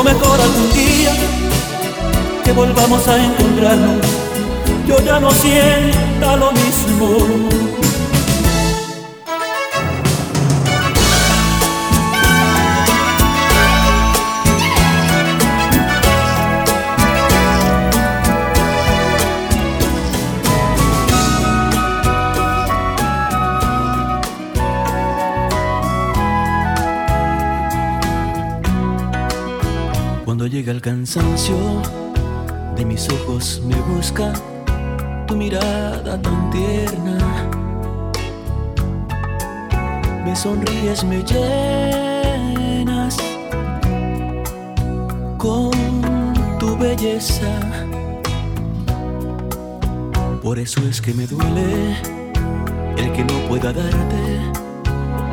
Lo 0.00 0.04
mejor 0.04 0.40
algún 0.40 0.72
día 0.72 1.12
que 2.42 2.52
volvamos 2.52 3.06
a 3.06 3.22
encontrarnos, 3.22 4.06
yo 4.88 4.98
ya 5.04 5.20
no 5.20 5.30
sienta 5.30 6.36
lo 6.36 6.52
mismo. 6.52 7.79
De 31.16 32.84
mis 32.84 33.08
ojos 33.08 33.60
me 33.64 33.74
busca 33.92 34.32
tu 35.26 35.34
mirada 35.34 36.22
tan 36.22 36.50
tierna. 36.50 37.18
Me 40.24 40.36
sonríes, 40.36 41.02
me 41.02 41.24
llenas 41.24 43.16
con 45.36 45.72
tu 46.60 46.78
belleza. 46.78 47.58
Por 50.44 50.60
eso 50.60 50.80
es 50.88 51.00
que 51.00 51.12
me 51.12 51.26
duele 51.26 51.96
el 52.96 53.12
que 53.12 53.24
no 53.24 53.34
pueda 53.48 53.72
darte 53.72 54.38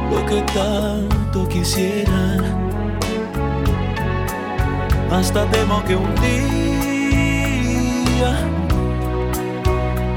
lo 0.10 0.26
que 0.26 0.42
tanto 0.54 1.48
quisiera 1.48 2.67
hasta 5.12 5.46
temo 5.50 5.84
que 5.86 5.96
un 5.96 6.14
día 6.16 6.68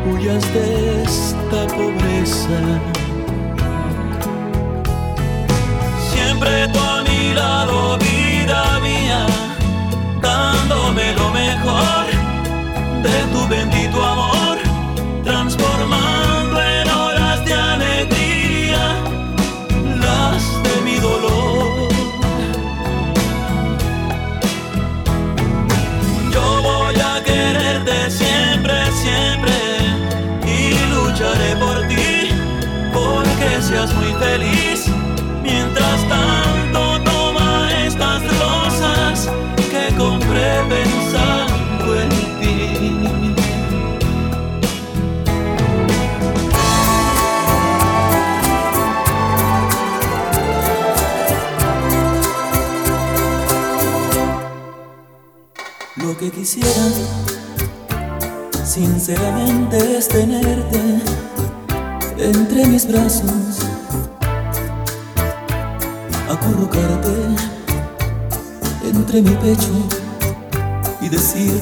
huyas 0.07 0.53
de 0.53 1.03
esta 1.05 1.67
pobreza. 1.77 2.61
Siempre 6.13 6.69
tú 6.69 6.79
a 6.79 7.03
mi 7.03 7.35
lado, 7.35 7.99
vida 7.99 8.81
mía, 8.81 9.27
dándome 10.21 11.13
lo 11.15 11.31
mejor 11.31 12.07
de 13.03 13.17
tu 13.33 13.49
bendito 13.49 14.05
amor, 14.05 14.40
feliz. 34.21 34.87
Mientras 35.43 35.99
tanto 36.09 37.01
toma 37.03 37.69
estas 37.87 38.23
rosas 38.39 39.29
que 39.71 39.95
compré 39.97 40.51
pensando 40.69 42.01
en 42.03 42.09
ti. 42.41 43.35
Lo 55.97 56.17
que 56.17 56.31
quisiera 56.31 56.85
Sinceramente 58.65 59.99
es 59.99 60.07
tenerte 60.07 60.79
entre 62.19 62.67
mis 62.67 62.87
brazos, 62.87 63.60
entre 69.11 69.23
mi 69.23 69.37
pecho 69.39 69.73
y 71.01 71.09
decir 71.09 71.61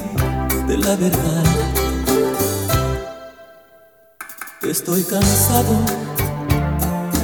de 0.66 0.76
la 0.76 0.94
verdad. 0.96 1.44
Estoy 4.60 5.02
cansado 5.04 5.74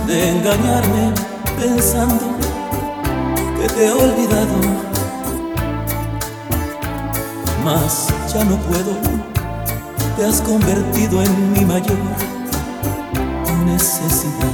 de 0.06 0.30
engañarme 0.30 1.12
pensando 1.60 2.24
que 3.60 3.68
te 3.68 3.86
he 3.86 3.92
olvidado. 3.92 4.56
Mas 7.62 8.06
ya 8.32 8.44
no 8.44 8.56
puedo, 8.60 8.96
te 10.16 10.24
has 10.24 10.40
convertido 10.40 11.22
en 11.22 11.52
mi 11.52 11.66
mayor 11.66 11.98
necesidad. 13.66 14.53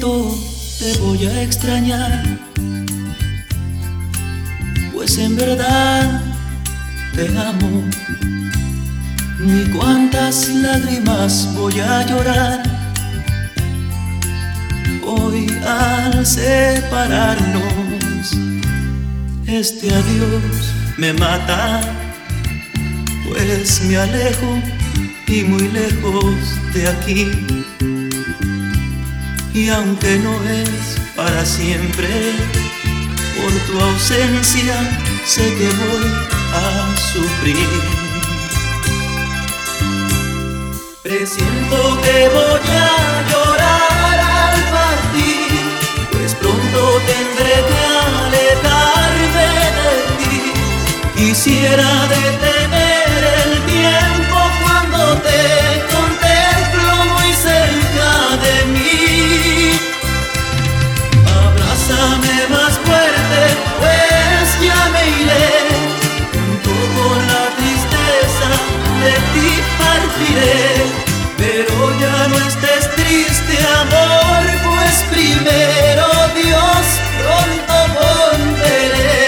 Cuánto 0.00 0.38
te 0.78 0.96
voy 0.98 1.26
a 1.26 1.42
extrañar, 1.42 2.22
pues 4.92 5.18
en 5.18 5.36
verdad 5.36 6.22
te 7.14 7.26
amo. 7.28 7.84
Ni 9.40 9.64
cuántas 9.76 10.48
lágrimas 10.48 11.48
voy 11.54 11.80
a 11.80 12.06
llorar 12.06 12.62
hoy 15.04 15.46
al 15.66 16.26
separarnos. 16.26 17.62
Este 19.46 19.94
adiós 19.94 20.72
me 20.96 21.12
mata, 21.12 21.80
pues 23.28 23.82
me 23.84 23.96
alejo 23.96 24.60
y 25.26 25.42
muy 25.44 25.68
lejos 25.68 26.34
de 26.74 26.88
aquí. 26.88 27.47
Y 29.58 29.68
aunque 29.70 30.20
no 30.20 30.34
es 30.48 31.00
para 31.16 31.44
siempre, 31.44 32.08
por 33.36 33.52
tu 33.66 33.84
ausencia 33.84 34.76
sé 35.26 35.42
que 35.58 35.68
voy 35.82 36.06
a 36.54 36.96
sufrir. 37.12 37.68
Presiento 41.02 42.00
que 42.02 42.28
voy 42.28 42.68
a 42.70 43.24
llorar 43.30 44.18
al 44.42 44.60
partir, 44.76 45.60
pues 46.12 46.34
pronto 46.36 46.80
tendré 47.10 47.54
que 47.68 47.82
alejarme 48.14 49.50
de 49.78 49.92
ti. 50.18 50.36
Quisiera 51.16 52.06
detener 52.06 52.77
Pero 71.36 71.98
ya 72.00 72.28
no 72.28 72.36
estés 72.36 72.94
triste, 72.96 73.58
amor, 73.80 74.44
pues 74.66 75.04
primero 75.10 76.06
Dios 76.34 76.84
pronto 77.18 77.74
volveré. 77.94 79.18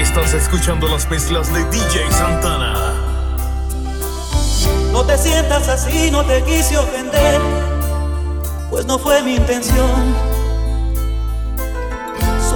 Estás 0.00 0.34
escuchando 0.34 0.88
las 0.88 1.08
mezclas 1.10 1.52
de 1.52 1.64
DJ 1.66 2.10
Santana. 2.10 2.94
No 4.92 5.04
te 5.04 5.18
sientas 5.18 5.68
así, 5.68 6.10
no 6.10 6.24
te 6.24 6.42
quise 6.44 6.78
ofender, 6.78 7.40
pues 8.70 8.86
no 8.86 8.98
fue 8.98 9.22
mi 9.22 9.34
intención. 9.34 10.33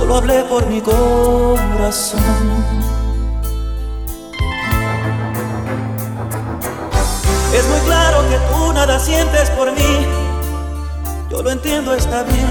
Solo 0.09 0.21
hablé 0.21 0.43
por 0.45 0.67
mi 0.69 0.81
corazón. 0.81 2.23
Es 7.53 7.69
muy 7.69 7.81
claro 7.81 8.27
que 8.31 8.39
tú 8.51 8.73
nada 8.73 8.99
sientes 8.99 9.51
por 9.51 9.71
mí, 9.71 10.07
yo 11.29 11.43
lo 11.43 11.51
entiendo, 11.51 11.93
está 11.93 12.23
bien. 12.23 12.47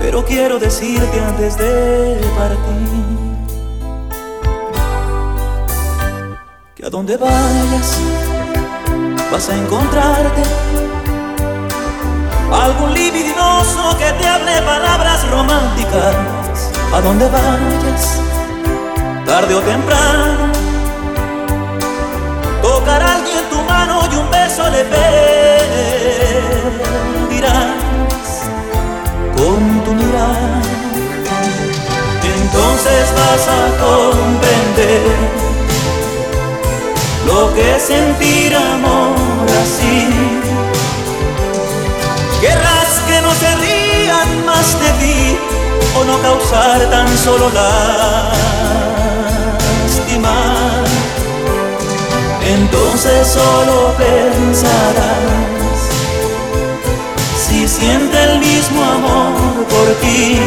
Pero 0.00 0.24
quiero 0.24 0.58
decirte 0.58 1.20
antes 1.20 1.58
de 1.58 2.18
partir. 2.34 3.36
que 6.74 6.86
a 6.86 6.88
donde 6.88 7.18
vayas 7.18 8.00
vas 9.30 9.48
a 9.50 9.56
encontrarte 9.56 10.42
algún 12.52 12.94
libidinoso 12.94 13.96
que 13.98 14.12
te 14.12 14.26
hable 14.26 14.62
palabras 14.62 15.28
románticas. 15.30 16.16
A 16.94 17.00
donde 17.00 17.28
vayas, 17.28 18.20
tarde 19.26 19.54
o 19.54 19.60
temprano, 19.60 20.52
tocar 22.62 23.02
a 23.02 23.16
alguien 23.16 23.44
tu 23.50 23.60
mano 23.62 24.00
y 24.10 24.16
un 24.16 24.30
beso 24.30 24.70
le 24.70 24.84
pedirás 24.84 25.26
con 29.36 29.84
tu 29.84 29.92
mirada. 29.92 30.62
Entonces 32.22 33.12
vas 33.18 33.48
a 33.48 33.62
comprender 33.84 35.16
lo 37.26 37.52
que 37.54 37.76
es 37.76 37.82
sentir 37.82 38.54
amor 38.54 39.46
así. 39.62 40.45
Querrás 42.40 43.00
que 43.06 43.20
no 43.22 43.32
se 43.34 43.56
rían 43.56 44.44
más 44.44 44.78
de 44.78 44.90
ti 45.00 45.38
o 45.98 46.04
no 46.04 46.20
causar 46.20 46.90
tan 46.90 47.08
solo 47.18 47.50
lástima. 47.50 48.36
Entonces 52.42 53.26
solo 53.26 53.94
pensarás 53.96 55.26
si 57.48 57.66
siente 57.66 58.22
el 58.22 58.38
mismo 58.38 58.84
amor 58.84 59.66
por 59.68 59.88
ti. 60.02 60.38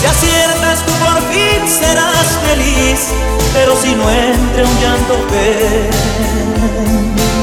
Si 0.00 0.06
aciertas 0.06 0.86
tú 0.86 0.92
por 1.04 1.20
fin 1.32 1.68
serás 1.68 2.38
feliz, 2.46 3.00
pero 3.52 3.76
si 3.76 3.94
no 3.94 4.08
entre 4.10 4.64
un 4.64 4.80
llanto 4.80 5.14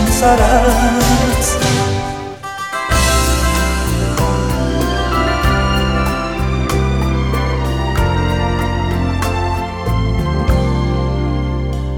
pensarás. 0.06 0.72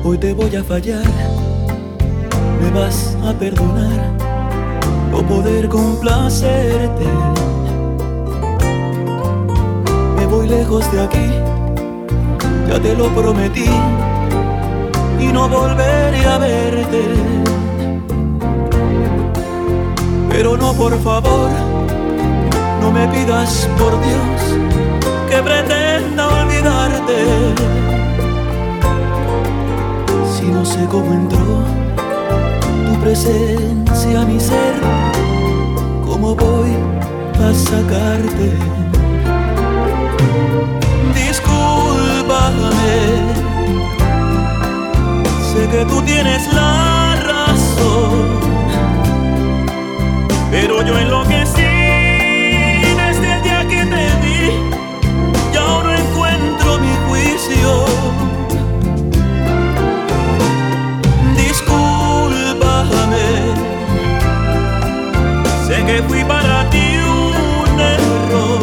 Hoy 0.06 0.18
te 0.18 0.34
voy 0.34 0.54
a 0.54 0.64
fallar, 0.64 1.06
me 2.62 2.70
vas 2.78 3.18
a 3.26 3.32
perdonar, 3.32 4.12
o 5.14 5.22
poder 5.24 5.70
complacerte 5.70 7.06
me 10.18 10.26
voy 10.26 10.50
lejos 10.50 10.92
de 10.92 11.02
aquí, 11.02 11.30
ya 12.68 12.82
te 12.82 12.96
lo 12.98 13.08
prometí 13.16 13.70
y 15.22 15.28
no 15.28 15.48
volveré 15.48 16.26
a 16.26 16.38
verte. 16.38 17.04
Pero 20.30 20.58
no, 20.58 20.74
por 20.74 21.00
favor, 21.02 21.50
no 22.82 22.92
me 22.92 23.08
pidas 23.08 23.70
por 23.78 23.92
Dios 24.02 24.60
que 25.30 25.42
pretenda 25.42 26.28
olvidarte 26.28 27.83
sé 30.74 30.88
cómo 30.90 31.14
entró 31.14 31.64
tu 32.88 33.00
presencia 33.02 34.22
a 34.22 34.26
mi 34.26 34.40
ser, 34.40 34.74
cómo 36.04 36.36
voy 36.36 36.72
a 37.48 37.54
sacarte. 37.54 38.48
Discúlpame, 41.14 42.74
sé 45.52 45.62
que 45.74 45.86
tú 45.86 46.02
tienes 46.02 46.42
la 46.54 47.18
razón, 47.32 48.40
pero 50.50 50.82
yo 50.82 50.98
enloquecí. 50.98 51.63
que 65.86 66.02
fui 66.04 66.24
para 66.24 66.70
ti 66.70 66.98
un 66.98 67.80
error. 67.80 68.62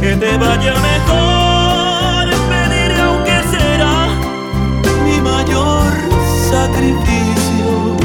Que 0.00 0.16
te 0.16 0.36
vaya 0.36 0.74
mejor, 0.90 2.26
me 2.50 2.62
diré 2.74 3.00
aunque 3.00 3.36
será 3.50 4.08
mi 5.04 5.20
mayor 5.20 5.92
sacrificio. 6.50 7.96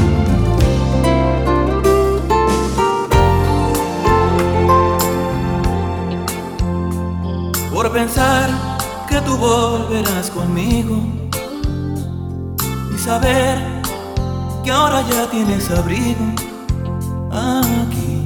Por 7.73 7.91
pensar 7.91 8.49
que 9.09 9.21
tú 9.21 9.37
volverás 9.37 10.29
conmigo 10.29 10.97
y 12.93 12.97
saber 12.97 13.57
que 14.63 14.71
ahora 14.71 15.01
ya 15.09 15.29
tienes 15.29 15.71
abrigo 15.71 16.46
aquí. 17.37 18.23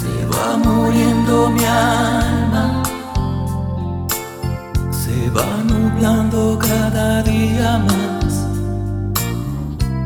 Se 0.00 0.12
va 0.32 0.56
muriendo 0.66 1.50
mi 1.50 1.64
alma, 1.64 2.82
se 4.90 5.30
va 5.30 5.48
nublando 5.72 6.58
cada 6.58 7.22
día 7.22 7.78
más 7.78 8.32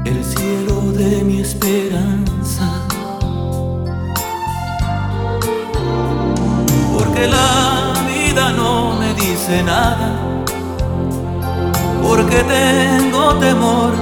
el 0.04 0.24
cielo 0.24 0.92
de 0.92 1.22
mi 1.22 1.40
esperanza. 1.40 2.66
Porque 6.94 7.26
la 7.26 7.94
vida 8.12 8.52
no 8.52 8.96
me 9.00 9.14
dice 9.14 9.62
nada, 9.62 10.08
porque 12.02 12.38
tengo 12.56 13.34
temor 13.38 13.92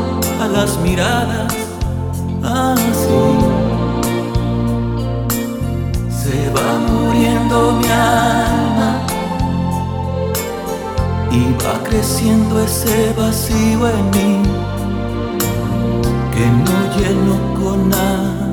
a 0.41 0.47
las 0.49 0.79
miradas 0.79 1.58
mi 7.49 7.89
alma 7.89 9.01
y 11.31 11.53
va 11.65 11.83
creciendo 11.83 12.61
ese 12.61 13.15
vacío 13.15 13.89
en 13.89 14.11
mí 14.11 14.43
que 16.33 16.47
no 16.47 16.79
lleno 16.97 17.55
con 17.55 17.89
nada. 17.89 18.48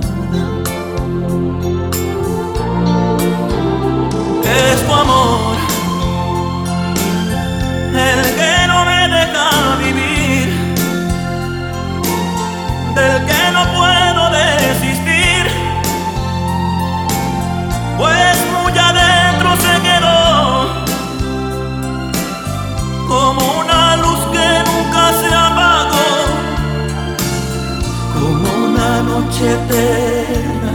Noche 29.05 29.45
eterna 29.53 30.73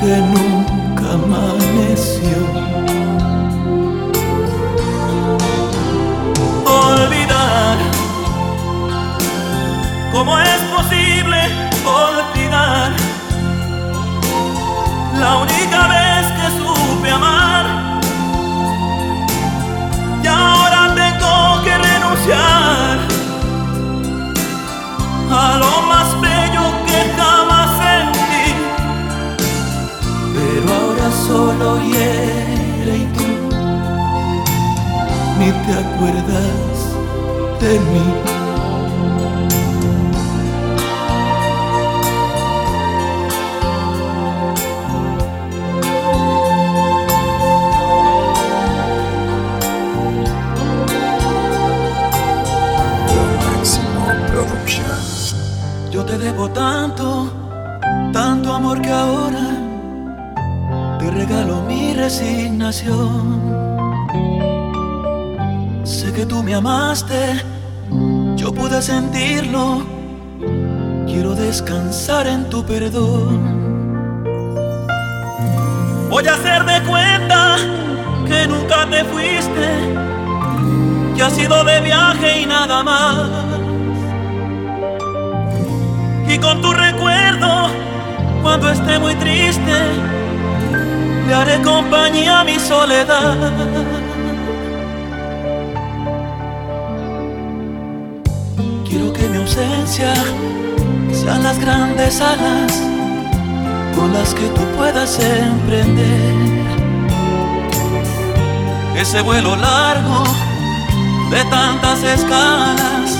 que 0.00 0.16
nunca 0.32 1.04
amaneció. 1.12 2.38
olvidar. 6.66 7.76
¿Cómo 10.12 10.38
es 10.38 10.60
posible 10.76 11.38
olvidar 11.84 12.92
la 15.18 15.36
única 15.38 15.88
vez 15.88 16.26
que 16.38 16.46
supe 16.58 17.10
amar? 17.10 17.69
A 25.40 25.56
lo 25.62 25.82
más 25.90 26.08
bello 26.20 26.64
que 26.86 26.98
jamás 27.16 27.70
sentí. 27.82 28.46
Pero 30.34 30.66
ahora 30.78 31.08
solo 31.26 31.66
hiere 31.88 32.96
y 32.96 33.06
tú 33.16 33.30
ni 35.38 35.50
te 35.64 35.72
acuerdas 35.84 36.76
de 37.60 37.72
mí. 37.90 38.29
Yo 68.36 68.52
pude 68.52 68.80
sentirlo. 68.82 69.82
Quiero 71.06 71.34
descansar 71.34 72.26
en 72.26 72.48
tu 72.48 72.64
perdón. 72.64 73.60
Voy 76.08 76.26
a 76.26 76.34
hacer 76.34 76.64
de 76.64 76.80
cuenta 76.82 77.56
que 78.26 78.46
nunca 78.46 78.86
te 78.88 79.04
fuiste, 79.04 79.68
que 81.16 81.22
has 81.22 81.32
sido 81.32 81.64
de 81.64 81.80
viaje 81.80 82.40
y 82.42 82.46
nada 82.46 82.82
más. 82.82 83.28
Y 86.28 86.38
con 86.38 86.62
tu 86.62 86.72
recuerdo, 86.72 87.68
cuando 88.42 88.70
esté 88.70 88.98
muy 88.98 89.14
triste, 89.16 89.78
le 91.26 91.34
haré 91.34 91.60
compañía 91.62 92.40
a 92.40 92.44
mi 92.44 92.58
soledad. 92.58 93.99
Sean 99.90 101.42
las 101.42 101.58
grandes 101.58 102.20
alas 102.20 102.80
con 103.96 104.12
las 104.12 104.32
que 104.34 104.46
tú 104.50 104.60
puedas 104.76 105.18
emprender 105.18 106.60
ese 108.96 109.20
vuelo 109.22 109.56
largo 109.56 110.22
de 111.30 111.44
tantas 111.46 112.02
escalas 112.04 113.18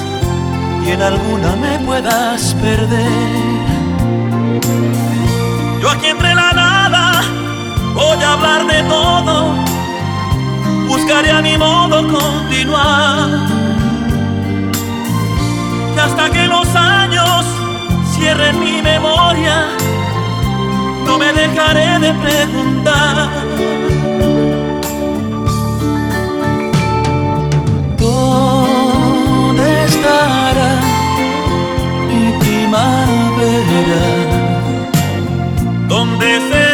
y 0.86 0.90
en 0.90 1.02
alguna 1.02 1.56
me 1.56 1.78
puedas 1.80 2.54
perder. 2.54 3.10
Yo 5.82 5.90
aquí 5.90 6.06
entre 6.06 6.34
la 6.36 6.52
nada 6.52 7.22
voy 7.94 8.22
a 8.22 8.32
hablar 8.34 8.66
de 8.68 8.82
todo, 8.84 9.54
buscaré 10.86 11.32
a 11.32 11.42
mi 11.42 11.58
modo 11.58 11.96
continuar. 12.16 13.59
Hasta 16.10 16.28
que 16.28 16.44
los 16.48 16.66
años 16.74 17.46
cierren 18.12 18.58
mi 18.58 18.82
memoria, 18.82 19.68
no 21.06 21.16
me 21.18 21.32
dejaré 21.32 22.00
de 22.00 22.12
preguntar. 22.14 23.28
¿Dónde 27.96 29.84
estará 29.84 30.72
mi 32.08 32.32
primavera? 32.40 34.02
¿Dónde 35.86 36.40
se 36.50 36.69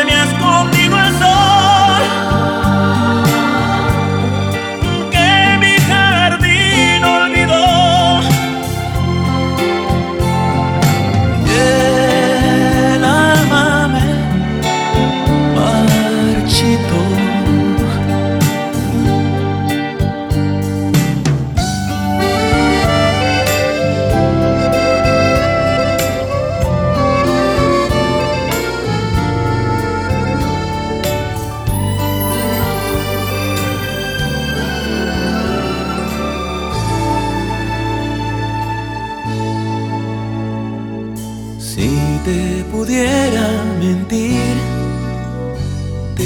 te 42.26 42.64
pudiera 42.72 43.46
mentir, 43.78 44.56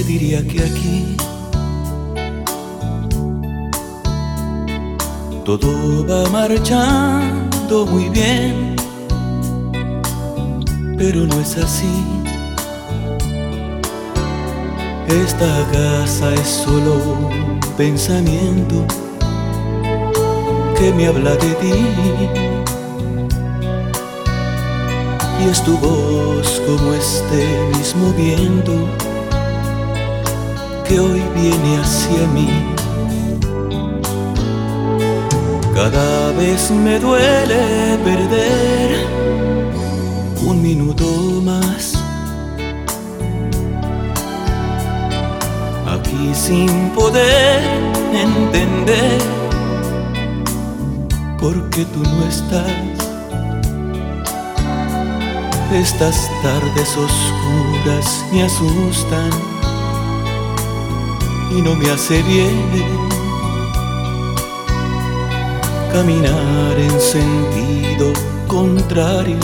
diría 0.07 0.43
que 0.49 0.63
aquí 0.63 1.15
todo 5.45 6.07
va 6.09 6.27
marchando 6.31 7.85
muy 7.85 8.09
bien, 8.09 8.77
pero 10.97 11.27
no 11.27 11.39
es 11.39 11.59
así. 11.59 11.97
Esta 15.07 15.67
casa 15.71 16.33
es 16.33 16.49
solo 16.65 16.95
un 16.95 17.61
pensamiento 17.77 18.87
que 20.79 20.93
me 20.95 21.09
habla 21.09 21.33
de 21.33 21.53
ti. 21.61 22.50
Y 25.41 25.49
es 25.49 25.63
tu 25.63 25.77
voz 25.79 26.61
como 26.67 26.93
este 26.93 27.43
mismo 27.77 28.13
viento 28.13 28.73
que 30.87 31.01
hoy 31.01 31.23
viene 31.35 31.79
hacia 31.79 32.27
mí. 32.35 32.49
Cada 35.75 36.33
vez 36.33 36.71
me 36.71 36.99
duele 36.99 37.99
perder 38.05 39.07
un 40.45 40.61
minuto 40.61 41.07
más. 41.43 41.95
Aquí 45.87 46.35
sin 46.35 46.91
poder 46.91 47.63
entender 48.13 49.21
por 51.41 51.71
qué 51.71 51.85
tú 51.87 52.03
no 52.03 52.27
estás. 52.29 52.90
Estas 55.73 56.29
tardes 56.43 56.97
oscuras 56.97 58.25
me 58.33 58.43
asustan 58.43 59.31
y 61.57 61.63
no 61.63 61.77
me 61.77 61.89
hace 61.91 62.21
bien 62.23 62.71
caminar 65.93 66.77
en 66.77 67.01
sentido 67.01 68.13
contrario 68.49 69.39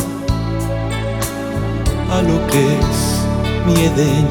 a 2.10 2.22
lo 2.22 2.44
que 2.48 2.76
es 2.76 3.26
mi 3.64 3.84
Edén. 3.84 4.28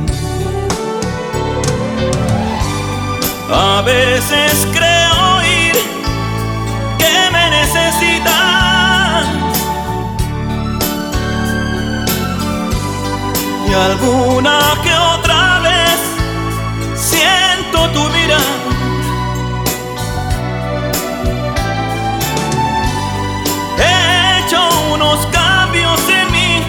A 3.49 3.81
veces 3.83 4.67
creo 4.73 4.94
alguna 13.75 14.59
que 14.83 14.93
otra 14.93 15.59
vez 15.59 15.99
siento 16.95 17.89
tu 17.89 18.09
mirada. 18.09 18.43
He 23.77 24.39
hecho 24.39 24.61
unos 24.93 25.25
cambios 25.27 25.99
en 26.09 26.31
mí, 26.31 26.63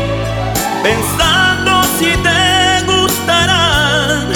pensando 0.82 1.84
si 1.98 2.10
te 2.26 2.84
gustarán. 2.92 4.32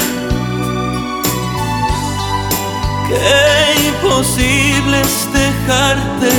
Qué 3.08 3.88
imposible 3.88 5.00
es 5.00 5.28
dejarte 5.32 6.30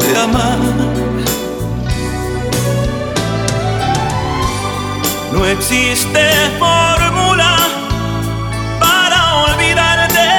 de 0.00 0.20
amar. 0.20 0.93
Existe 5.52 6.30
fórmula 6.58 7.56
para 8.80 9.44
olvidarte. 9.44 10.30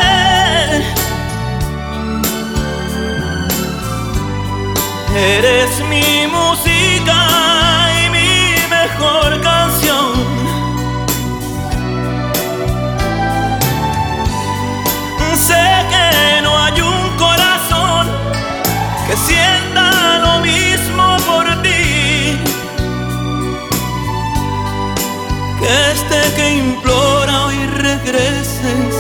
Que 26.36 26.56
implora 26.58 27.46
hoy 27.46 27.66
regreses 27.68 28.96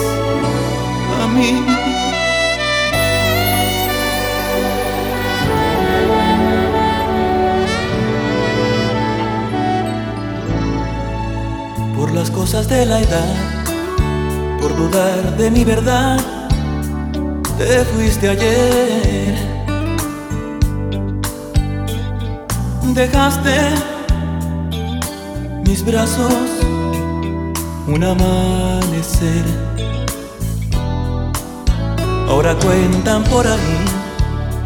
a 1.21 1.27
mí. 1.27 1.65
Por 11.97 12.11
las 12.13 12.31
cosas 12.31 12.69
de 12.69 12.85
la 12.85 13.01
edad, 13.01 13.35
por 14.61 14.75
dudar 14.75 15.37
de 15.37 15.51
mi 15.51 15.63
verdad, 15.63 16.19
te 17.57 17.83
fuiste 17.85 18.29
ayer. 18.29 19.35
Dejaste 22.93 23.55
mis 25.65 25.83
brazos 25.83 26.54
un 27.87 28.03
amanecer. 28.03 29.43
Ahora 32.27 32.55
cuentan 32.55 33.23
por 33.25 33.45
ahí 33.45 33.85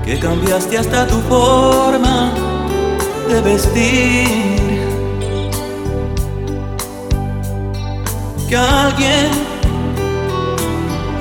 que 0.06 0.18
cambiaste 0.20 0.78
hasta 0.78 1.06
tu 1.08 1.20
forma 1.22 2.32
de 3.28 3.42
vestir. 3.42 4.80
Que 8.48 8.56
alguien 8.58 9.30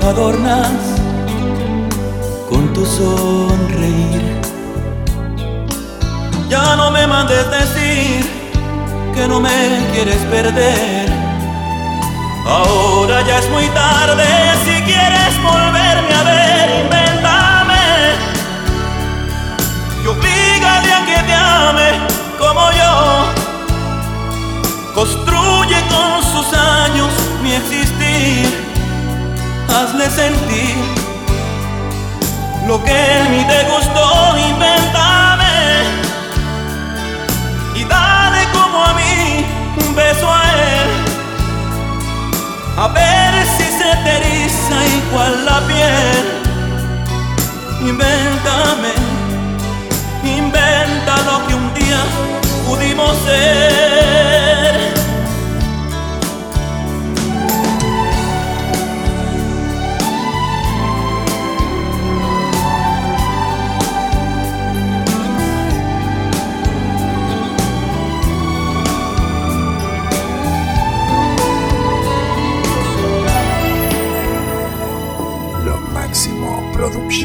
adornas 0.03 0.71
con 2.49 2.73
tu 2.73 2.85
sonreír. 2.85 4.39
Ya 6.49 6.75
no 6.75 6.89
me 6.89 7.05
mandes 7.05 7.45
decir 7.51 8.25
que 9.13 9.27
no 9.27 9.39
me 9.39 9.85
quieres 9.93 10.17
perder. 10.31 11.08
Ahora 12.49 13.21
ya 13.21 13.37
es 13.37 13.49
muy 13.49 13.67
tarde, 13.67 14.25
si 14.65 14.81
quieres 14.81 15.33
volverme 15.43 16.13
a 16.15 16.23
ver, 16.23 16.83
invéntame. 16.83 17.85
Y 20.03 20.07
oblígale 20.07 20.93
a 20.93 21.05
que 21.05 21.23
te 21.27 21.33
ame 21.35 21.89
como 22.39 22.71
yo. 22.71 22.93
Construye 24.95 25.79
con 25.93 26.23
sus 26.23 26.51
años 26.57 27.11
mi 27.43 27.53
existir. 27.53 28.65
Hazle 29.69 30.09
sentir 30.09 30.75
lo 32.67 32.83
que 32.83 33.17
en 33.17 33.31
mí 33.31 33.45
te 33.47 33.63
gustó, 33.71 34.37
invéntame. 34.37 35.55
Y 37.75 37.83
dale 37.83 38.41
como 38.53 38.85
a 38.85 38.93
mí 38.93 39.45
un 39.85 39.95
beso 39.95 40.27
a 40.33 40.43
él. 40.51 40.88
A 42.81 42.87
ver 42.87 43.45
si 43.57 43.65
se 43.77 43.91
te 44.05 44.15
igual 44.95 45.43
la 45.43 45.59
piel. 45.67 46.25
Invéntame, 47.81 48.93
inventa 50.23 51.17
lo 51.23 51.45
que 51.45 51.55
un 51.55 51.73
día 51.73 52.01
pudimos 52.65 53.17
ser. 53.25 54.68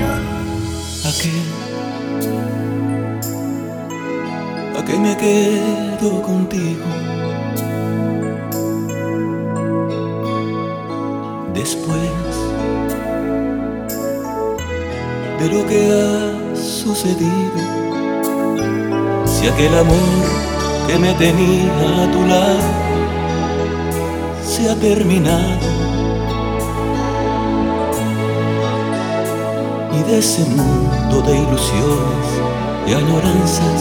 ¿A 0.03 1.13
qué? 1.23 1.31
¿A 4.77 4.85
qué 4.85 4.99
me 4.99 5.17
quedo 5.17 6.21
contigo? 6.21 6.85
Después 11.55 12.11
de 15.39 15.49
lo 15.53 15.65
que 15.69 15.93
ha 15.93 16.57
sucedido, 16.57 17.61
si 19.27 19.47
aquel 19.47 19.79
amor 19.79 20.25
que 20.89 20.99
me 20.99 21.15
tenía 21.15 22.03
a 22.03 22.11
tu 22.11 22.27
lado 22.27 22.63
se 24.45 24.69
ha 24.69 24.75
terminado. 24.75 25.84
Y 29.97 30.03
de 30.11 30.19
ese 30.19 30.45
mundo 30.47 31.23
de 31.23 31.37
ilusiones 31.39 32.27
y 32.87 32.93
añoranzas, 32.93 33.81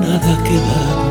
nada 0.00 0.32
ha 0.32 0.44
quedado. 0.44 1.04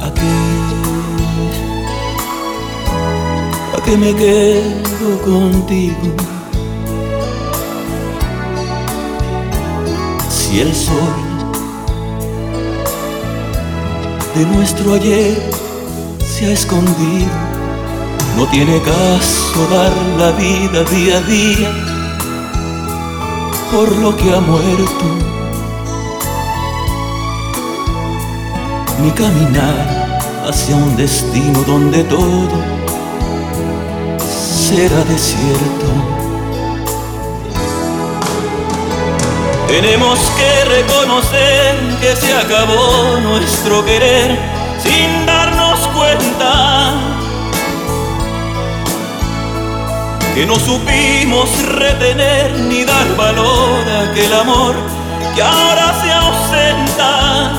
¿A 0.00 0.08
qué? 0.14 0.34
¿A 3.76 3.78
qué 3.84 3.96
me 3.96 4.14
quedo 4.14 5.22
contigo? 5.24 6.14
Si 10.28 10.60
el 10.60 10.74
sol 10.74 11.14
de 14.34 14.46
nuestro 14.46 14.94
ayer 14.94 15.38
se 16.24 16.46
ha 16.46 16.52
escondido, 16.52 17.49
no 18.36 18.46
tiene 18.48 18.80
caso 18.82 19.66
dar 19.70 19.92
la 20.18 20.30
vida 20.32 20.84
día 20.84 21.18
a 21.18 21.20
día 21.22 21.90
por 23.72 23.96
lo 23.96 24.16
que 24.16 24.34
ha 24.34 24.40
muerto, 24.40 25.04
ni 29.00 29.10
caminar 29.12 30.20
hacia 30.48 30.74
un 30.74 30.96
destino 30.96 31.62
donde 31.66 32.02
todo 32.04 32.48
será 34.70 35.04
desierto. 35.04 35.86
Tenemos 39.68 40.18
que 40.36 40.64
reconocer 40.64 41.76
que 42.00 42.16
se 42.16 42.34
acabó 42.34 43.20
nuestro 43.22 43.84
querer 43.84 44.36
sin 44.82 45.26
darnos 45.26 45.78
cuenta. 45.96 46.79
Que 50.40 50.46
no 50.46 50.58
supimos 50.58 51.50
retener 51.66 52.50
ni 52.60 52.82
dar 52.82 53.14
valor 53.14 53.86
a 53.86 54.10
aquel 54.10 54.32
amor 54.32 54.74
que 55.34 55.42
ahora 55.42 55.92
se 56.00 56.10
ausenta. 56.10 57.52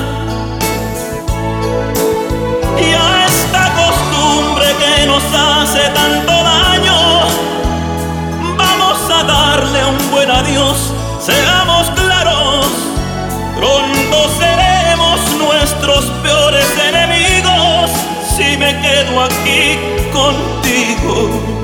Y 2.80 2.92
a 2.92 3.26
esta 3.26 3.72
costumbre 3.82 4.66
que 4.80 5.06
nos 5.06 5.22
hace 5.22 5.90
tanto 5.90 6.32
daño, 6.32 7.20
vamos 8.56 8.98
a 9.16 9.22
darle 9.22 9.84
un 9.84 10.10
buen 10.10 10.28
adiós 10.28 10.92
seamos 11.20 11.88
claros, 11.90 12.66
pronto 13.54 14.28
seremos 14.40 15.20
nuestros 15.38 16.06
peores 16.24 16.66
enemigos 16.88 17.92
si 18.36 18.56
me 18.56 18.76
quedo 18.80 19.22
aquí 19.22 19.78
contigo. 20.12 21.61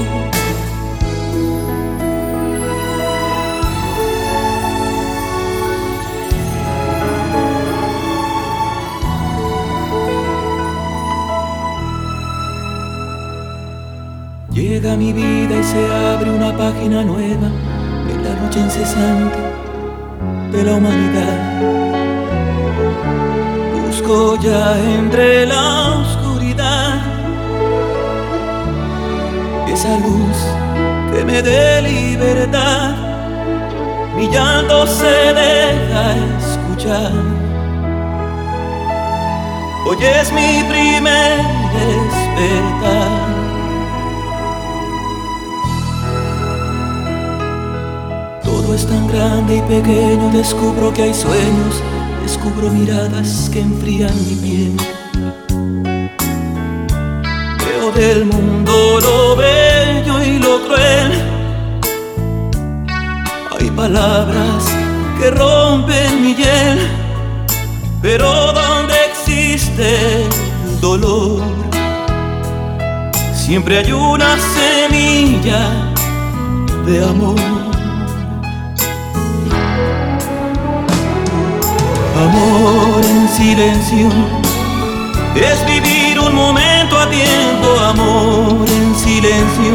Llega 14.80 14.96
mi 14.96 15.12
vida 15.12 15.56
y 15.56 15.64
se 15.64 15.92
abre 15.92 16.30
una 16.30 16.56
página 16.56 17.02
nueva 17.02 17.48
en 18.12 18.22
la 18.22 18.30
lucha 18.40 18.60
incesante 18.60 19.40
de 20.52 20.62
la 20.62 20.74
humanidad. 20.76 21.38
Busco 23.84 24.38
ya 24.40 24.78
entre 24.78 25.46
la 25.46 25.98
oscuridad 25.98 26.94
esa 29.66 29.96
luz 29.98 30.38
que 31.12 31.24
me 31.24 31.42
dé 31.42 31.82
libertad. 31.82 32.94
Mi 34.16 34.28
llanto 34.28 34.86
se 34.86 35.34
deja 35.42 36.04
escuchar. 36.38 37.10
Hoy 39.86 39.96
es 40.04 40.32
mi 40.32 40.62
primer 40.70 41.40
despertar. 41.74 43.17
Es 48.74 48.86
tan 48.86 49.06
grande 49.08 49.56
y 49.56 49.60
pequeño, 49.62 50.30
descubro 50.32 50.92
que 50.92 51.02
hay 51.02 51.14
sueños, 51.14 51.82
descubro 52.22 52.70
miradas 52.70 53.48
que 53.52 53.60
enfrían 53.60 54.14
mi 54.26 54.34
piel. 54.36 54.76
Veo 57.64 57.92
del 57.92 58.24
mundo 58.26 59.00
lo 59.00 59.36
bello 59.36 60.22
y 60.22 60.38
lo 60.38 60.62
cruel. 60.66 61.12
Hay 63.58 63.70
palabras 63.70 64.64
que 65.18 65.30
rompen 65.30 66.22
mi 66.22 66.34
hiel, 66.34 66.78
pero 68.02 68.52
donde 68.52 68.94
existe 69.10 70.22
el 70.66 70.80
dolor, 70.80 71.42
siempre 73.34 73.78
hay 73.78 73.92
una 73.92 74.36
semilla 74.38 75.70
de 76.86 77.04
amor. 77.04 77.57
Amor 82.18 83.04
en 83.04 83.28
silencio 83.28 84.08
es 85.36 85.64
vivir 85.66 86.18
un 86.18 86.34
momento 86.34 86.98
a 86.98 87.08
tiempo, 87.08 87.78
amor 87.78 88.68
en 88.68 88.94
silencio. 88.96 89.74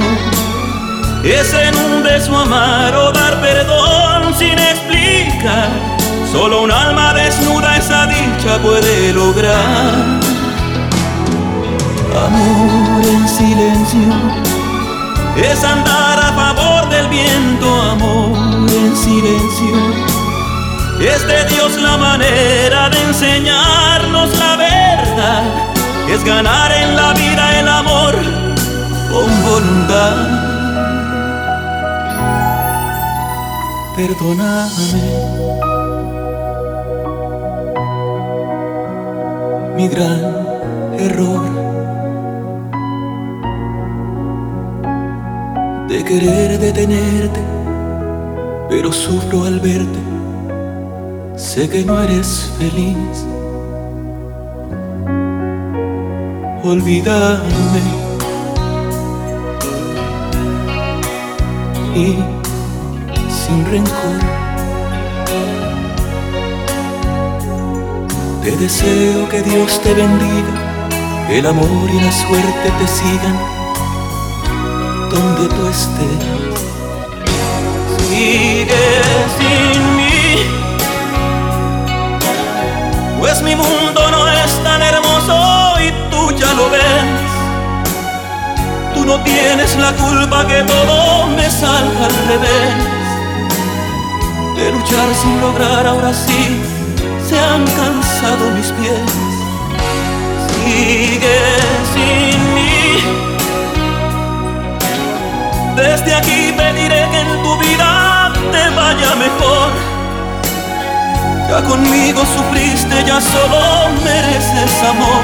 Es 1.23 1.53
en 1.53 1.73
un 1.77 2.03
beso 2.03 2.37
amar 2.37 2.93
o 2.97 3.13
dar 3.13 3.39
perdón 3.39 4.33
sin 4.37 4.59
explicar. 4.59 5.69
Solo 6.33 6.63
un 6.63 6.71
alma 6.71 7.13
desnuda 7.13 7.77
esa 7.77 8.07
dicha 8.07 8.61
puede 8.61 9.13
lograr. 9.13 10.19
Amor 12.25 13.05
en 13.05 13.29
silencio 13.29 14.13
es 15.37 15.63
andar 15.63 16.19
a 16.19 16.33
favor 16.33 16.89
del 16.89 17.07
viento, 17.07 17.81
amor 17.83 18.69
en 18.69 18.97
silencio 18.97 20.02
es 21.07 21.27
de 21.27 21.43
Dios 21.45 21.81
la 21.81 21.97
manera 21.97 22.89
de 22.89 23.01
enseñarnos 23.03 24.37
la 24.39 24.55
verdad. 24.55 25.43
Es 26.09 26.23
ganar 26.23 26.71
en 26.71 26.95
la 26.95 27.13
vida 27.13 27.59
el 27.59 27.67
amor 27.67 28.15
con 29.11 29.43
voluntad. 29.43 30.15
Perdóname 33.95 35.03
mi 39.75 39.87
gran 39.87 40.21
error 40.97 41.43
de 45.89 46.03
querer 46.03 46.59
detenerte, 46.59 47.41
pero 48.69 48.91
sufro 48.91 49.45
al 49.45 49.59
verte 49.59 50.12
Sé 51.53 51.69
que 51.69 51.85
no 51.85 52.01
eres 52.01 52.51
feliz. 52.57 53.27
Olvídame 56.63 57.83
y 61.95 62.17
sin 63.29 63.65
rencor. 63.69 64.19
Te 68.41 68.57
deseo 68.57 69.29
que 69.29 69.43
Dios 69.43 69.79
te 69.83 69.93
bendiga, 69.93 70.87
que 71.27 71.37
el 71.37 71.45
amor 71.45 71.87
y 71.87 72.01
la 72.01 72.11
suerte 72.11 72.71
te 72.79 72.87
sigan 72.87 73.37
donde 75.11 75.47
tú 75.53 75.67
estés. 75.67 76.23
Sigue 78.09 78.73
sin 79.37 79.62
pues 83.23 83.41
mi 83.41 83.55
mundo 83.55 84.11
no 84.11 84.27
es 84.27 84.51
tan 84.65 84.81
hermoso 84.81 85.75
y 85.79 85.91
tú 86.11 86.29
ya 86.35 86.53
lo 86.55 86.69
ves. 86.69 87.05
Tú 88.93 89.05
no 89.05 89.17
tienes 89.21 89.77
la 89.77 89.93
culpa 89.93 90.45
que 90.45 90.61
todo 90.63 91.27
me 91.27 91.49
salga 91.49 92.05
al 92.09 92.15
revés. 92.27 92.73
De 94.57 94.71
luchar 94.73 95.07
sin 95.21 95.39
lograr 95.39 95.87
ahora 95.87 96.11
sí, 96.13 96.61
se 97.29 97.39
han 97.39 97.63
cansado 97.79 98.51
mis 98.57 98.69
pies. 98.73 99.11
Sigue 100.51 101.39
sin 101.93 102.53
mí. 102.55 102.75
Desde 105.77 106.13
aquí 106.13 106.53
pediré 106.57 107.07
que 107.09 107.19
en 107.21 107.41
tu 107.41 107.57
vida 107.57 108.33
te 108.51 108.69
vaya 108.75 109.15
mejor 109.15 109.92
Ya 111.49 111.63
conmigo 111.63 112.21
sufriste, 112.25 113.03
ya 113.05 113.21
solo 113.21 113.59
mereces 114.03 114.83
amor. 114.89 115.23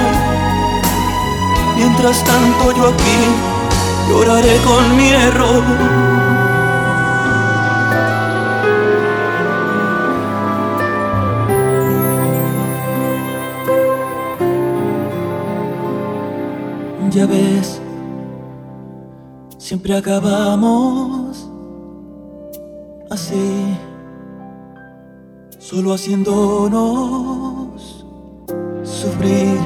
Mientras 1.76 2.24
tanto 2.24 2.72
yo 2.76 2.90
aquí 2.90 3.20
lloraré 4.10 4.58
con 4.58 4.98
mi 4.98 5.10
error. 5.10 5.64
Ya 17.12 17.26
ves, 17.26 17.82
siempre 19.58 19.98
acabamos 19.98 21.50
así, 23.10 23.76
solo 25.70 25.94
haciéndonos 25.94 26.80
sufrir 28.82 29.60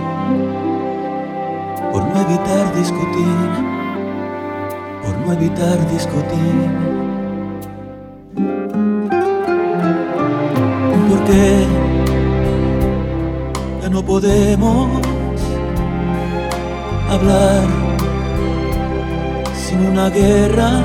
por 1.93 2.03
no 2.03 2.21
evitar 2.21 2.75
discutir, 2.75 3.49
por 5.01 5.17
no 5.19 5.31
evitar 5.31 5.77
discutir. 5.89 6.69
Porque 11.09 11.65
ya 13.81 13.89
no 13.89 14.03
podemos 14.03 15.01
hablar 17.09 17.63
sin 19.55 19.85
una 19.85 20.09
guerra 20.09 20.83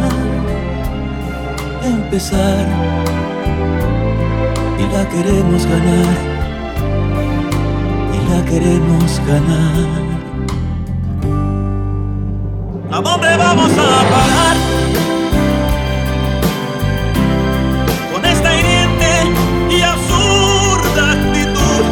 empezar 1.83 2.67
la 4.93 5.09
queremos 5.09 5.67
ganar 5.67 6.17
y 8.15 8.31
la 8.31 8.45
queremos 8.45 9.21
ganar. 9.27 10.09
¿A 12.91 13.01
dónde 13.01 13.37
vamos 13.37 13.73
a 13.73 13.91
parar? 14.13 14.57
Con 18.13 18.25
esta 18.25 18.55
hiriente 18.55 19.11
y 19.71 19.83
absurda 19.83 21.13
actitud. 21.13 21.85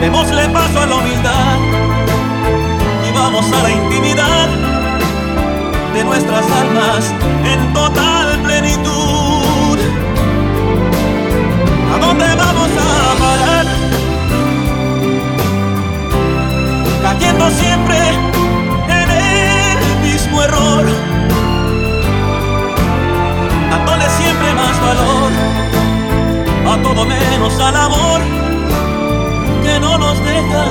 Démosle 0.00 0.48
paso 0.48 0.80
a 0.80 0.86
la 0.86 0.94
humildad 0.96 1.58
y 3.08 3.18
vamos 3.18 3.52
a 3.52 3.62
la 3.62 3.70
intimidad 3.70 4.48
de 5.94 6.04
nuestras 6.04 6.44
almas 6.50 7.12
en 7.44 7.72
total 7.72 8.13
¿A 12.14 12.16
dónde 12.16 12.34
vamos 12.36 12.70
a 12.78 13.18
parar? 13.18 13.66
Cayendo 17.02 17.50
siempre 17.50 17.98
en 18.88 19.10
el 19.10 20.00
mismo 20.00 20.42
error, 20.42 20.86
dándole 23.70 24.08
siempre 24.10 24.54
más 24.54 24.80
valor 24.80 25.32
a 26.72 26.82
todo 26.82 27.04
menos 27.04 27.60
al 27.60 27.76
amor 27.76 28.20
que 29.64 29.80
no 29.80 29.98
nos 29.98 30.18
deja 30.24 30.64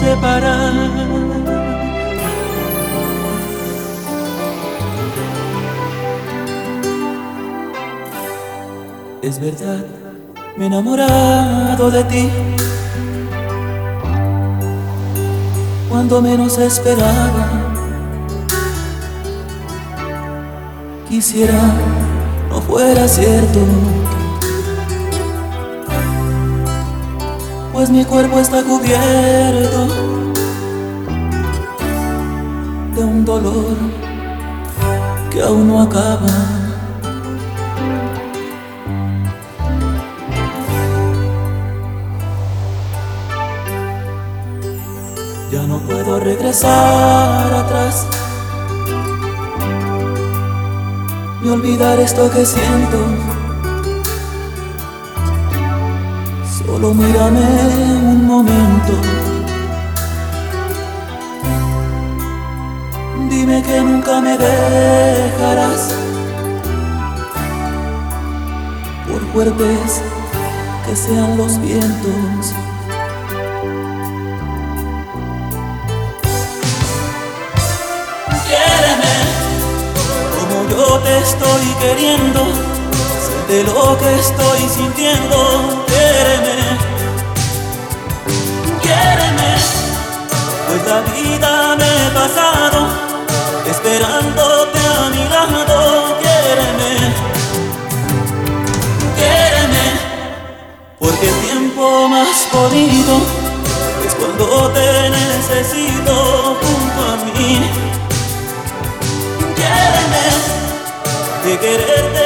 separar. 0.00 0.72
Es 9.22 9.40
verdad, 9.40 10.03
me 10.56 10.64
he 10.64 10.66
enamorado 10.66 11.90
de 11.90 12.04
ti. 12.04 12.30
Cuando 15.88 16.20
menos 16.20 16.58
esperaba, 16.58 17.48
quisiera 21.08 21.60
no 22.50 22.60
fuera 22.60 23.08
cierto. 23.08 23.60
Pues 27.72 27.90
mi 27.90 28.04
cuerpo 28.04 28.38
está 28.38 28.62
cubierto 28.62 29.88
de 32.94 33.04
un 33.04 33.24
dolor 33.24 33.76
que 35.30 35.42
aún 35.42 35.66
no 35.66 35.82
acaba. 35.82 36.63
Regresar 46.54 47.52
atrás 47.52 48.06
ni 51.42 51.50
olvidar 51.50 51.98
esto 51.98 52.30
que 52.30 52.46
siento. 52.46 52.98
Solo 56.58 56.94
mírame 56.94 57.40
un 58.02 58.26
momento. 58.26 58.92
Dime 63.28 63.62
que 63.62 63.80
nunca 63.80 64.20
me 64.20 64.38
dejarás. 64.38 65.94
Por 69.08 69.20
fuertes 69.32 70.02
que 70.86 70.96
sean 70.96 71.36
los 71.36 71.60
vientos. 71.60 72.63
Estoy 81.54 81.74
queriendo. 81.80 82.46
Siente 83.24 83.64
lo 83.64 83.98
que 83.98 84.14
estoy 84.18 84.60
sintiendo. 84.68 85.84
Quiéreme, 85.86 86.56
quiéreme, 88.82 89.50
pues 90.66 90.86
la 90.86 91.00
vida 91.12 91.76
me 91.76 91.84
he 91.84 92.10
pasado 92.10 92.86
esperándote 93.70 94.78
a 94.78 95.10
mi 95.10 95.24
lado. 95.28 96.18
Quiéreme, 96.20 96.92
quiéreme, 99.16 99.86
porque 100.98 101.28
el 101.28 101.40
tiempo 101.46 102.08
más 102.08 102.48
bonito 102.52 103.20
es 104.06 104.14
cuando 104.14 104.70
te 104.70 105.10
necesito 105.10 106.56
junto 106.60 107.00
a 107.12 107.16
mí. 107.24 108.03
Que 111.54 111.60
quererte 111.60 112.23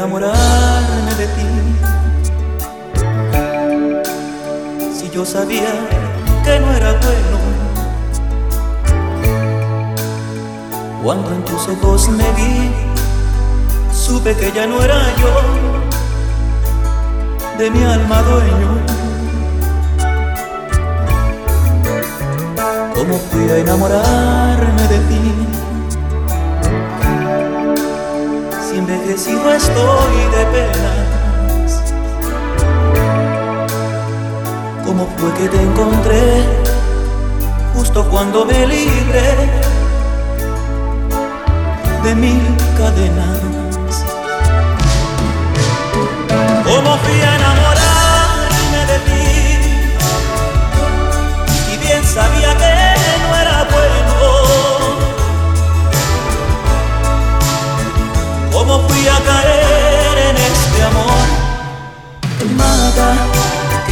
enamorarme 0.00 1.14
de 1.14 1.26
ti? 1.26 1.46
Si 4.96 5.10
yo 5.10 5.26
sabía 5.26 5.74
que 6.42 6.58
no 6.58 6.72
era 6.72 6.92
bueno. 6.92 7.38
Cuando 11.04 11.34
en 11.34 11.44
tus 11.44 11.68
ojos 11.68 12.08
me 12.08 12.24
vi, 12.32 12.70
supe 13.92 14.34
que 14.36 14.50
ya 14.52 14.66
no 14.66 14.82
era 14.82 15.00
yo 15.20 15.34
de 17.58 17.70
mi 17.70 17.84
alma 17.84 18.22
dueño. 18.22 18.78
¿Cómo 22.94 23.18
fui 23.30 23.50
a 23.50 23.58
enamorarme 23.58 24.82
de 24.88 24.98
ti? 25.08 25.19
Envejecido 29.30 29.52
estoy 29.52 30.16
de 30.36 30.46
penas 30.46 31.82
¿Cómo 34.84 35.06
fue 35.16 35.32
que 35.34 35.48
te 35.48 35.62
encontré 35.62 36.42
justo 37.74 38.04
cuando 38.10 38.44
me 38.44 38.66
libré 38.66 39.48
de 42.02 42.14
mil 42.14 42.42
cadenas? 42.76 43.49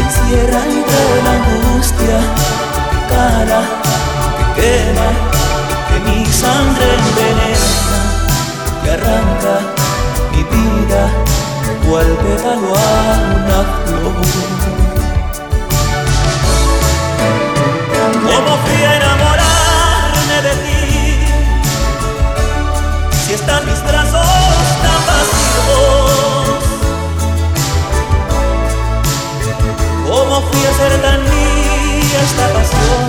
Que 0.09 0.15
encierra 0.15 0.61
entre 0.65 1.23
la 1.23 1.33
angustia 1.33 2.19
cala, 3.09 3.61
que 4.37 4.45
quema, 4.61 5.09
que 5.89 5.97
mi 6.11 6.21
sangre 6.27 6.87
envenena, 6.99 7.71
que 8.83 8.91
arranca 8.91 9.55
mi 10.33 10.43
vida 10.45 11.03
cual 11.87 12.09
pétalo 12.23 12.71
a 12.75 12.79
una 13.37 13.61
flor. 13.85 14.17
¿Cómo 18.25 18.53
fui 18.65 18.81
a 18.83 18.97
enamorarme 18.97 20.37
de 20.43 20.55
ti? 20.65 20.83
Si 23.27 23.33
están 23.35 23.63
mis 23.67 23.81
brazos 23.85 24.18
¿Cómo 30.49 30.61
fui 30.61 30.66
a 30.66 30.72
ser 30.72 30.95
tan 31.03 31.20
esta 31.20 32.46
pasión? 32.54 33.04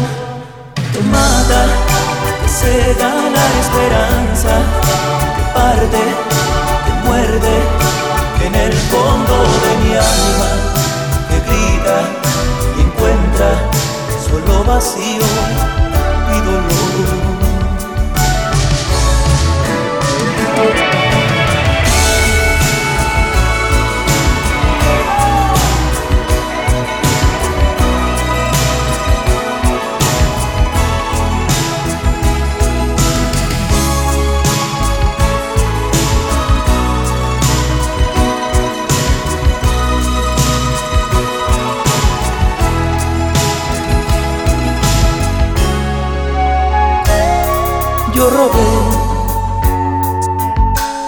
Mata, 1.09 1.61
que 2.41 2.49
cega 2.49 3.09
la 3.31 3.45
esperanza, 3.63 4.53
que 5.35 5.43
parte, 5.53 6.01
que 6.85 6.93
muerde 7.07 7.55
en 8.45 8.53
el 8.55 8.73
fondo 8.73 9.35
de 9.63 9.71
mi 9.83 9.91
alma, 9.95 10.49
que 11.29 11.37
grita 11.47 11.97
y 12.77 12.79
encuentra 12.81 13.49
solo 14.27 14.55
vacío 14.65 15.27
y 16.35 16.37
dolor. 16.41 16.89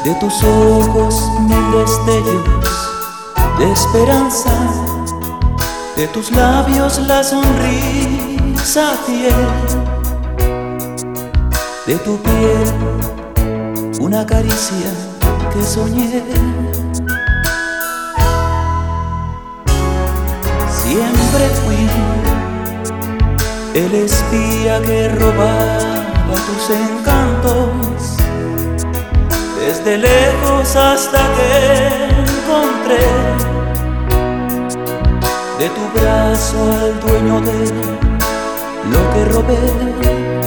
De 0.03 0.15
tus 0.15 0.43
ojos 0.43 1.29
mil 1.41 1.71
destellos 1.71 2.81
de 3.59 3.71
esperanza, 3.71 4.51
de 5.95 6.07
tus 6.07 6.31
labios 6.31 6.99
la 7.07 7.23
sonrisa 7.23 8.93
fiel, 9.05 9.35
de 11.85 11.95
tu 11.97 12.17
piel 12.17 13.01
una 13.99 14.25
caricia 14.25 14.91
que 15.53 15.63
soñé. 15.63 16.23
Siempre 20.83 21.49
fui 21.63 21.87
el 23.75 23.93
espía 23.93 24.81
que 24.81 25.09
robaba 25.09 26.35
tus 26.47 26.69
encantos, 26.75 28.17
desde 29.61 29.97
lejos 29.97 30.75
hasta 30.75 31.19
que 31.35 31.49
encontré 32.33 33.05
de 35.59 35.69
tu 35.69 35.99
brazo 35.99 36.57
al 36.81 36.99
dueño 36.99 37.41
de 37.41 37.59
lo 38.91 39.01
que 39.13 39.25
robé. 39.25 40.40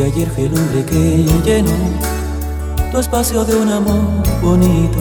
Si 0.00 0.06
ayer 0.06 0.30
fui 0.30 0.44
el 0.44 0.54
hombre 0.58 0.82
que 0.86 1.26
llenó 1.44 1.70
tu 2.90 3.00
espacio 3.00 3.44
de 3.44 3.54
un 3.54 3.68
amor 3.68 4.00
bonito, 4.40 4.98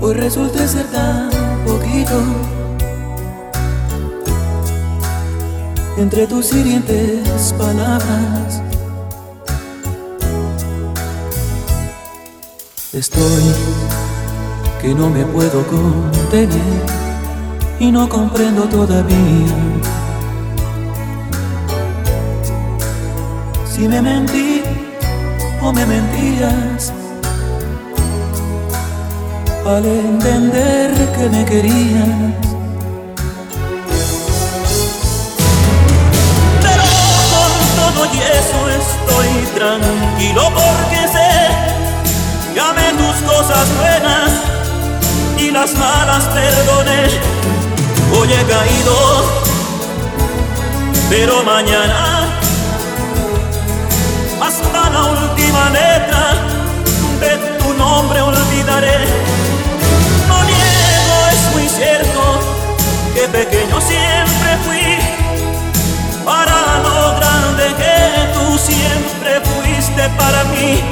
hoy 0.00 0.14
resulta 0.14 0.66
ser 0.66 0.86
tan 0.90 1.30
poquito. 1.64 2.20
entre 5.96 6.26
tus 6.26 6.52
hirientes 6.52 7.54
palabras. 7.56 8.60
Estoy 12.92 13.44
que 14.82 14.92
no 14.92 15.08
me 15.10 15.24
puedo 15.26 15.64
contener 15.68 16.48
y 17.78 17.92
no 17.92 18.08
comprendo 18.08 18.64
todavía 18.64 19.93
si 23.74 23.88
me 23.88 24.00
mentí 24.00 24.62
o 25.60 25.72
me 25.72 25.84
mentías 25.84 26.92
al 29.66 29.84
entender 29.84 30.92
que 31.16 31.28
me 31.28 31.44
querías. 31.44 32.08
Pero 36.62 36.84
con 37.32 37.52
todo 37.78 38.06
y 38.14 38.18
eso 38.40 38.60
estoy 38.80 39.30
tranquilo 39.58 40.42
porque 40.60 41.00
sé 41.16 41.32
que 42.54 42.60
amé 42.60 42.92
tus 42.92 43.16
cosas 43.28 43.66
buenas 43.76 44.30
y 45.36 45.50
las 45.50 45.74
malas 45.74 46.24
perdoné. 46.26 47.08
Hoy 48.16 48.28
he 48.32 48.44
caído, 48.44 48.96
pero 51.10 51.42
mañana 51.42 52.13
nombre 57.96 58.20
olvidaré 58.20 58.98
muy 61.52 61.68
cierto 61.68 62.22
que 63.14 63.22
pequeño 63.28 63.80
siempre 63.80 64.50
fui 64.64 64.88
para 66.24 66.58
lo 66.86 66.98
grande 67.18 67.66
que 67.82 67.98
tú 68.34 68.58
siempre 68.58 69.30
fuiste 69.50 70.02
para 70.20 70.42
mí. 70.52 70.82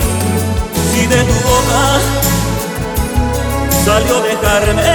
Si 0.92 1.06
de 1.12 1.20
tu 1.28 1.36
boca 1.50 1.82
salió 3.84 4.20
dejarme, 4.30 4.94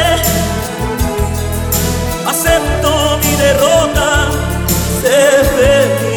acepto 2.32 2.90
mi 3.24 3.34
derrota, 3.46 4.10
sé 5.02 5.20
feliz. 5.58 6.17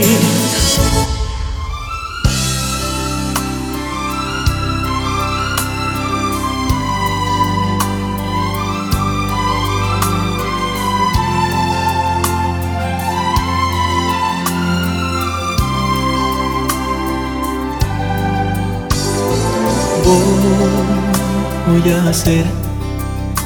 Voy 21.68 21.92
a 21.92 22.10
hacer 22.10 22.44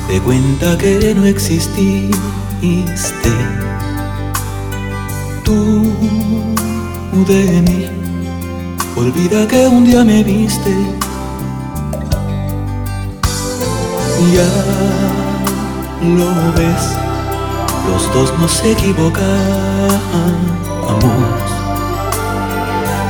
de 0.08 0.20
cuenta 0.20 0.76
que 0.78 1.14
no 1.14 1.24
exististe. 1.26 1.82
Tú 5.44 5.82
de 7.28 7.62
mí, 7.62 7.86
olvida 8.96 9.46
que 9.46 9.66
un 9.66 9.84
día 9.84 10.04
me 10.04 10.24
viste. 10.24 10.74
Ya 14.34 14.50
lo 16.16 16.52
ves, 16.54 16.84
los 17.88 18.14
dos 18.14 18.38
nos 18.38 18.64
equivocamos 18.64 19.54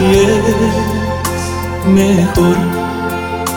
y 0.00 0.04
es 0.04 0.44
mejor 1.86 2.83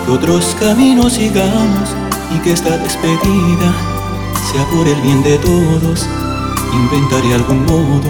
otros 0.09 0.55
caminos 0.59 1.13
sigamos 1.13 1.89
y 2.33 2.39
que 2.39 2.53
esta 2.53 2.77
despedida 2.77 3.73
sea 4.51 4.65
por 4.65 4.87
el 4.87 4.99
bien 5.01 5.21
de 5.23 5.37
todos. 5.37 6.07
Inventaré 6.73 7.33
algún 7.33 7.65
modo 7.65 8.09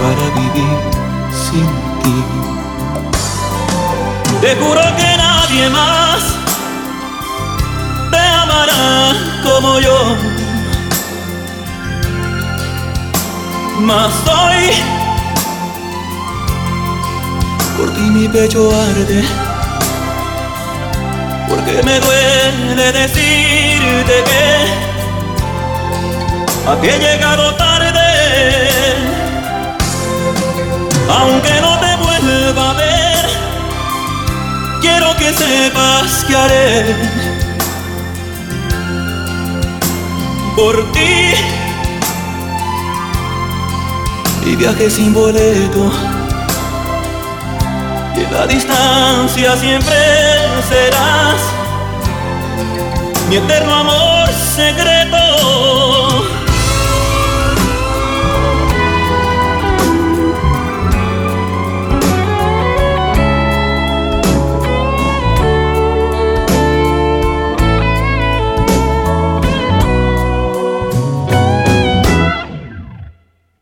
para 0.00 0.24
vivir 0.34 0.78
sin 1.32 1.66
ti. 2.02 2.24
Te 4.40 4.56
juro 4.56 4.80
que 4.96 5.16
nadie 5.16 5.68
más 5.70 6.20
te 8.10 8.18
amará 8.18 9.14
como 9.42 9.80
yo. 9.80 10.16
Mas 13.80 14.12
hoy 14.28 14.70
por 17.76 17.90
ti 17.94 18.00
mi 18.00 18.28
pecho 18.28 18.70
arde 18.70 19.49
porque 21.50 21.82
me 21.82 21.98
duele 21.98 22.92
decirte 22.92 24.14
que 24.28 24.44
a 26.70 26.76
ti 26.80 26.88
he 26.88 26.98
llegado 26.98 27.54
tarde, 27.56 28.00
aunque 31.18 31.60
no 31.60 31.72
te 31.80 31.96
vuelva 31.96 32.70
a 32.70 32.74
ver, 32.74 33.24
quiero 34.80 35.16
que 35.16 35.32
sepas 35.32 36.24
que 36.24 36.36
haré 36.36 36.96
por 40.56 40.92
ti. 40.92 41.34
Y 44.46 44.56
viaje 44.56 44.88
sin 44.88 45.12
boleto 45.12 45.92
la 48.32 48.46
distancia 48.46 49.56
siempre 49.56 49.96
serás 50.68 51.40
mi 53.28 53.36
eterno 53.36 53.74
amor 53.74 54.28
secreto. 54.56 55.16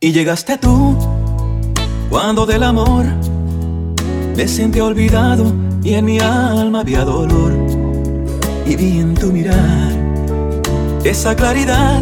Y 0.01 0.11
llegaste 0.13 0.57
tú 0.57 0.97
cuando 2.09 2.45
del 2.45 2.63
amor 2.63 3.05
me 4.39 4.47
sentí 4.47 4.79
olvidado 4.79 5.51
y 5.83 5.95
en 5.95 6.05
mi 6.05 6.17
alma 6.19 6.79
había 6.79 7.03
dolor. 7.03 7.51
Y 8.65 8.77
vi 8.77 8.99
en 8.99 9.13
tu 9.13 9.33
mirar 9.33 9.91
esa 11.03 11.35
claridad 11.35 11.99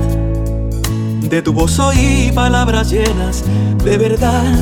de 1.32 1.42
tu 1.42 1.52
voz 1.52 1.80
oí 1.80 2.32
palabras 2.36 2.92
llenas 2.92 3.44
de 3.84 3.98
verdad. 3.98 4.56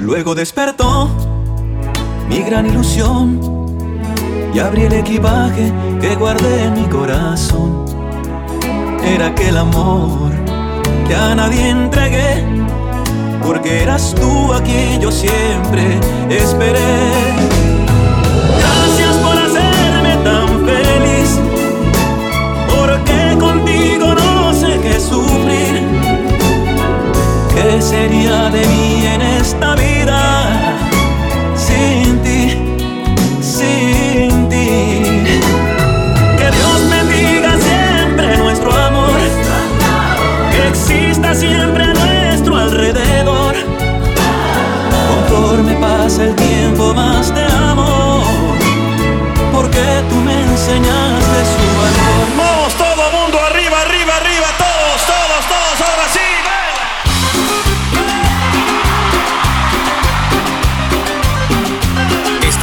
Luego 0.00 0.34
despertó 0.34 1.10
mi 2.30 2.38
gran 2.38 2.64
ilusión 2.64 3.38
y 4.54 4.58
abrí 4.58 4.84
el 4.84 4.94
equipaje 4.94 5.70
que 6.00 6.16
guardé 6.16 6.64
en 6.64 6.72
mi 6.72 6.88
corazón. 6.88 7.84
Era 9.04 9.26
aquel 9.26 9.58
amor 9.58 10.30
que 11.06 11.14
a 11.14 11.34
nadie 11.34 11.68
entregué 11.68 12.59
porque 13.42 13.82
eras 13.82 14.14
tú 14.14 14.52
a 14.52 14.62
quien 14.62 15.00
yo 15.00 15.10
siempre 15.10 15.98
esperé. 16.28 16.78
Gracias 18.58 19.16
por 19.16 19.36
hacerme 19.36 20.16
tan 20.24 20.48
feliz, 20.66 21.38
porque 22.74 23.36
contigo 23.38 24.14
no 24.14 24.54
sé 24.54 24.78
qué 24.82 25.00
sufrir. 25.00 25.86
¿Qué 27.54 27.82
sería 27.82 28.50
de 28.50 28.66
mí 28.66 29.06
en 29.06 29.22
esta 29.22 29.74
vida 29.74 29.89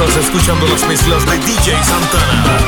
Estás 0.08 0.24
escuchando 0.24 0.66
las 0.66 0.86
mezclas 0.88 1.24
de 1.26 1.38
DJ 1.38 1.84
Santana. 1.84 2.58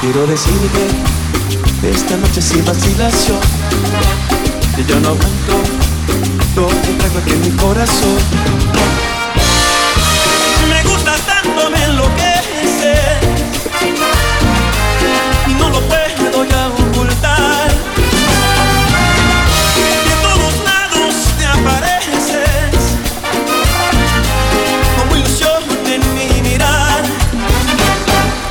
Quiero 0.00 0.26
decirte 0.26 0.86
esta 1.82 2.16
noche 2.16 2.40
sin 2.40 2.64
vacilación 2.64 3.40
que 4.76 4.84
yo 4.84 5.00
no 5.00 5.08
aguanto 5.08 5.77
aquí 7.16 7.32
en 7.32 7.40
mi 7.40 7.50
corazón. 7.56 8.18
Me 10.68 10.82
gusta 10.82 11.14
tanto, 11.26 11.70
me 11.70 11.84
enloquece 11.84 12.94
no 15.58 15.70
lo 15.70 15.80
puedo 15.88 16.44
ya 16.44 16.68
ocultar. 16.68 17.68
De 20.06 20.14
todos 20.22 20.54
lados 20.64 21.14
te 21.38 21.46
apareces 21.46 22.74
como 24.98 25.16
ilusión 25.16 25.62
en 25.86 26.14
mi 26.14 26.42
mirar. 26.42 27.02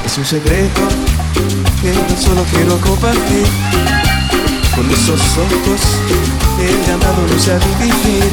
Es 0.06 0.18
un 0.18 0.26
secreto 0.26 0.82
que 1.82 1.94
yo 1.94 2.22
solo 2.22 2.44
quiero 2.52 2.80
compartir 2.82 4.07
con 4.78 4.92
esos 4.92 5.20
ojos 5.38 5.82
el 6.60 6.86
llamado 6.86 7.26
nos 7.28 7.48
a 7.48 7.58
vivir. 7.80 8.32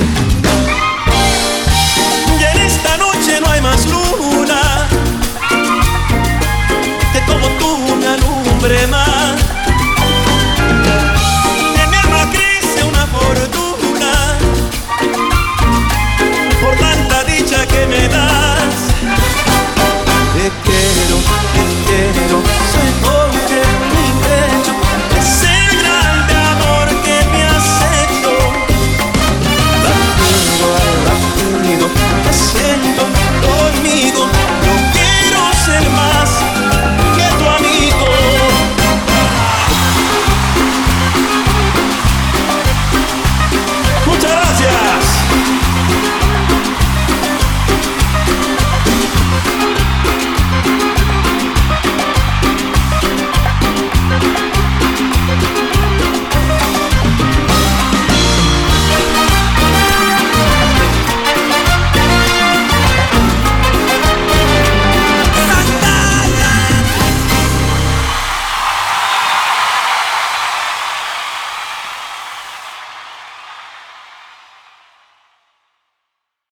Y 2.38 2.44
en 2.44 2.66
esta 2.66 2.98
noche 2.98 3.40
no 3.40 3.48
hay 3.50 3.62
más 3.62 3.86
luna 3.86 4.86
que 7.14 7.20
como 7.24 7.48
tú 7.58 7.96
me 7.96 8.06
alumbre 8.08 8.86
más. 8.88 9.40
En 11.82 11.90
mi 11.90 11.96
alma 11.96 12.30
crece 12.30 12.84
una 12.84 13.06
fortuna 13.06 14.12
por 16.60 16.76
tanta 16.76 17.24
dicha 17.24 17.66
que 17.66 17.86
me 17.86 18.06
das. 18.08 18.74
Te 20.34 20.52
quiero, 20.62 21.16
te 21.54 21.64
quiero, 21.86 22.42
soy 22.70 23.13
Yeah. 32.54 32.93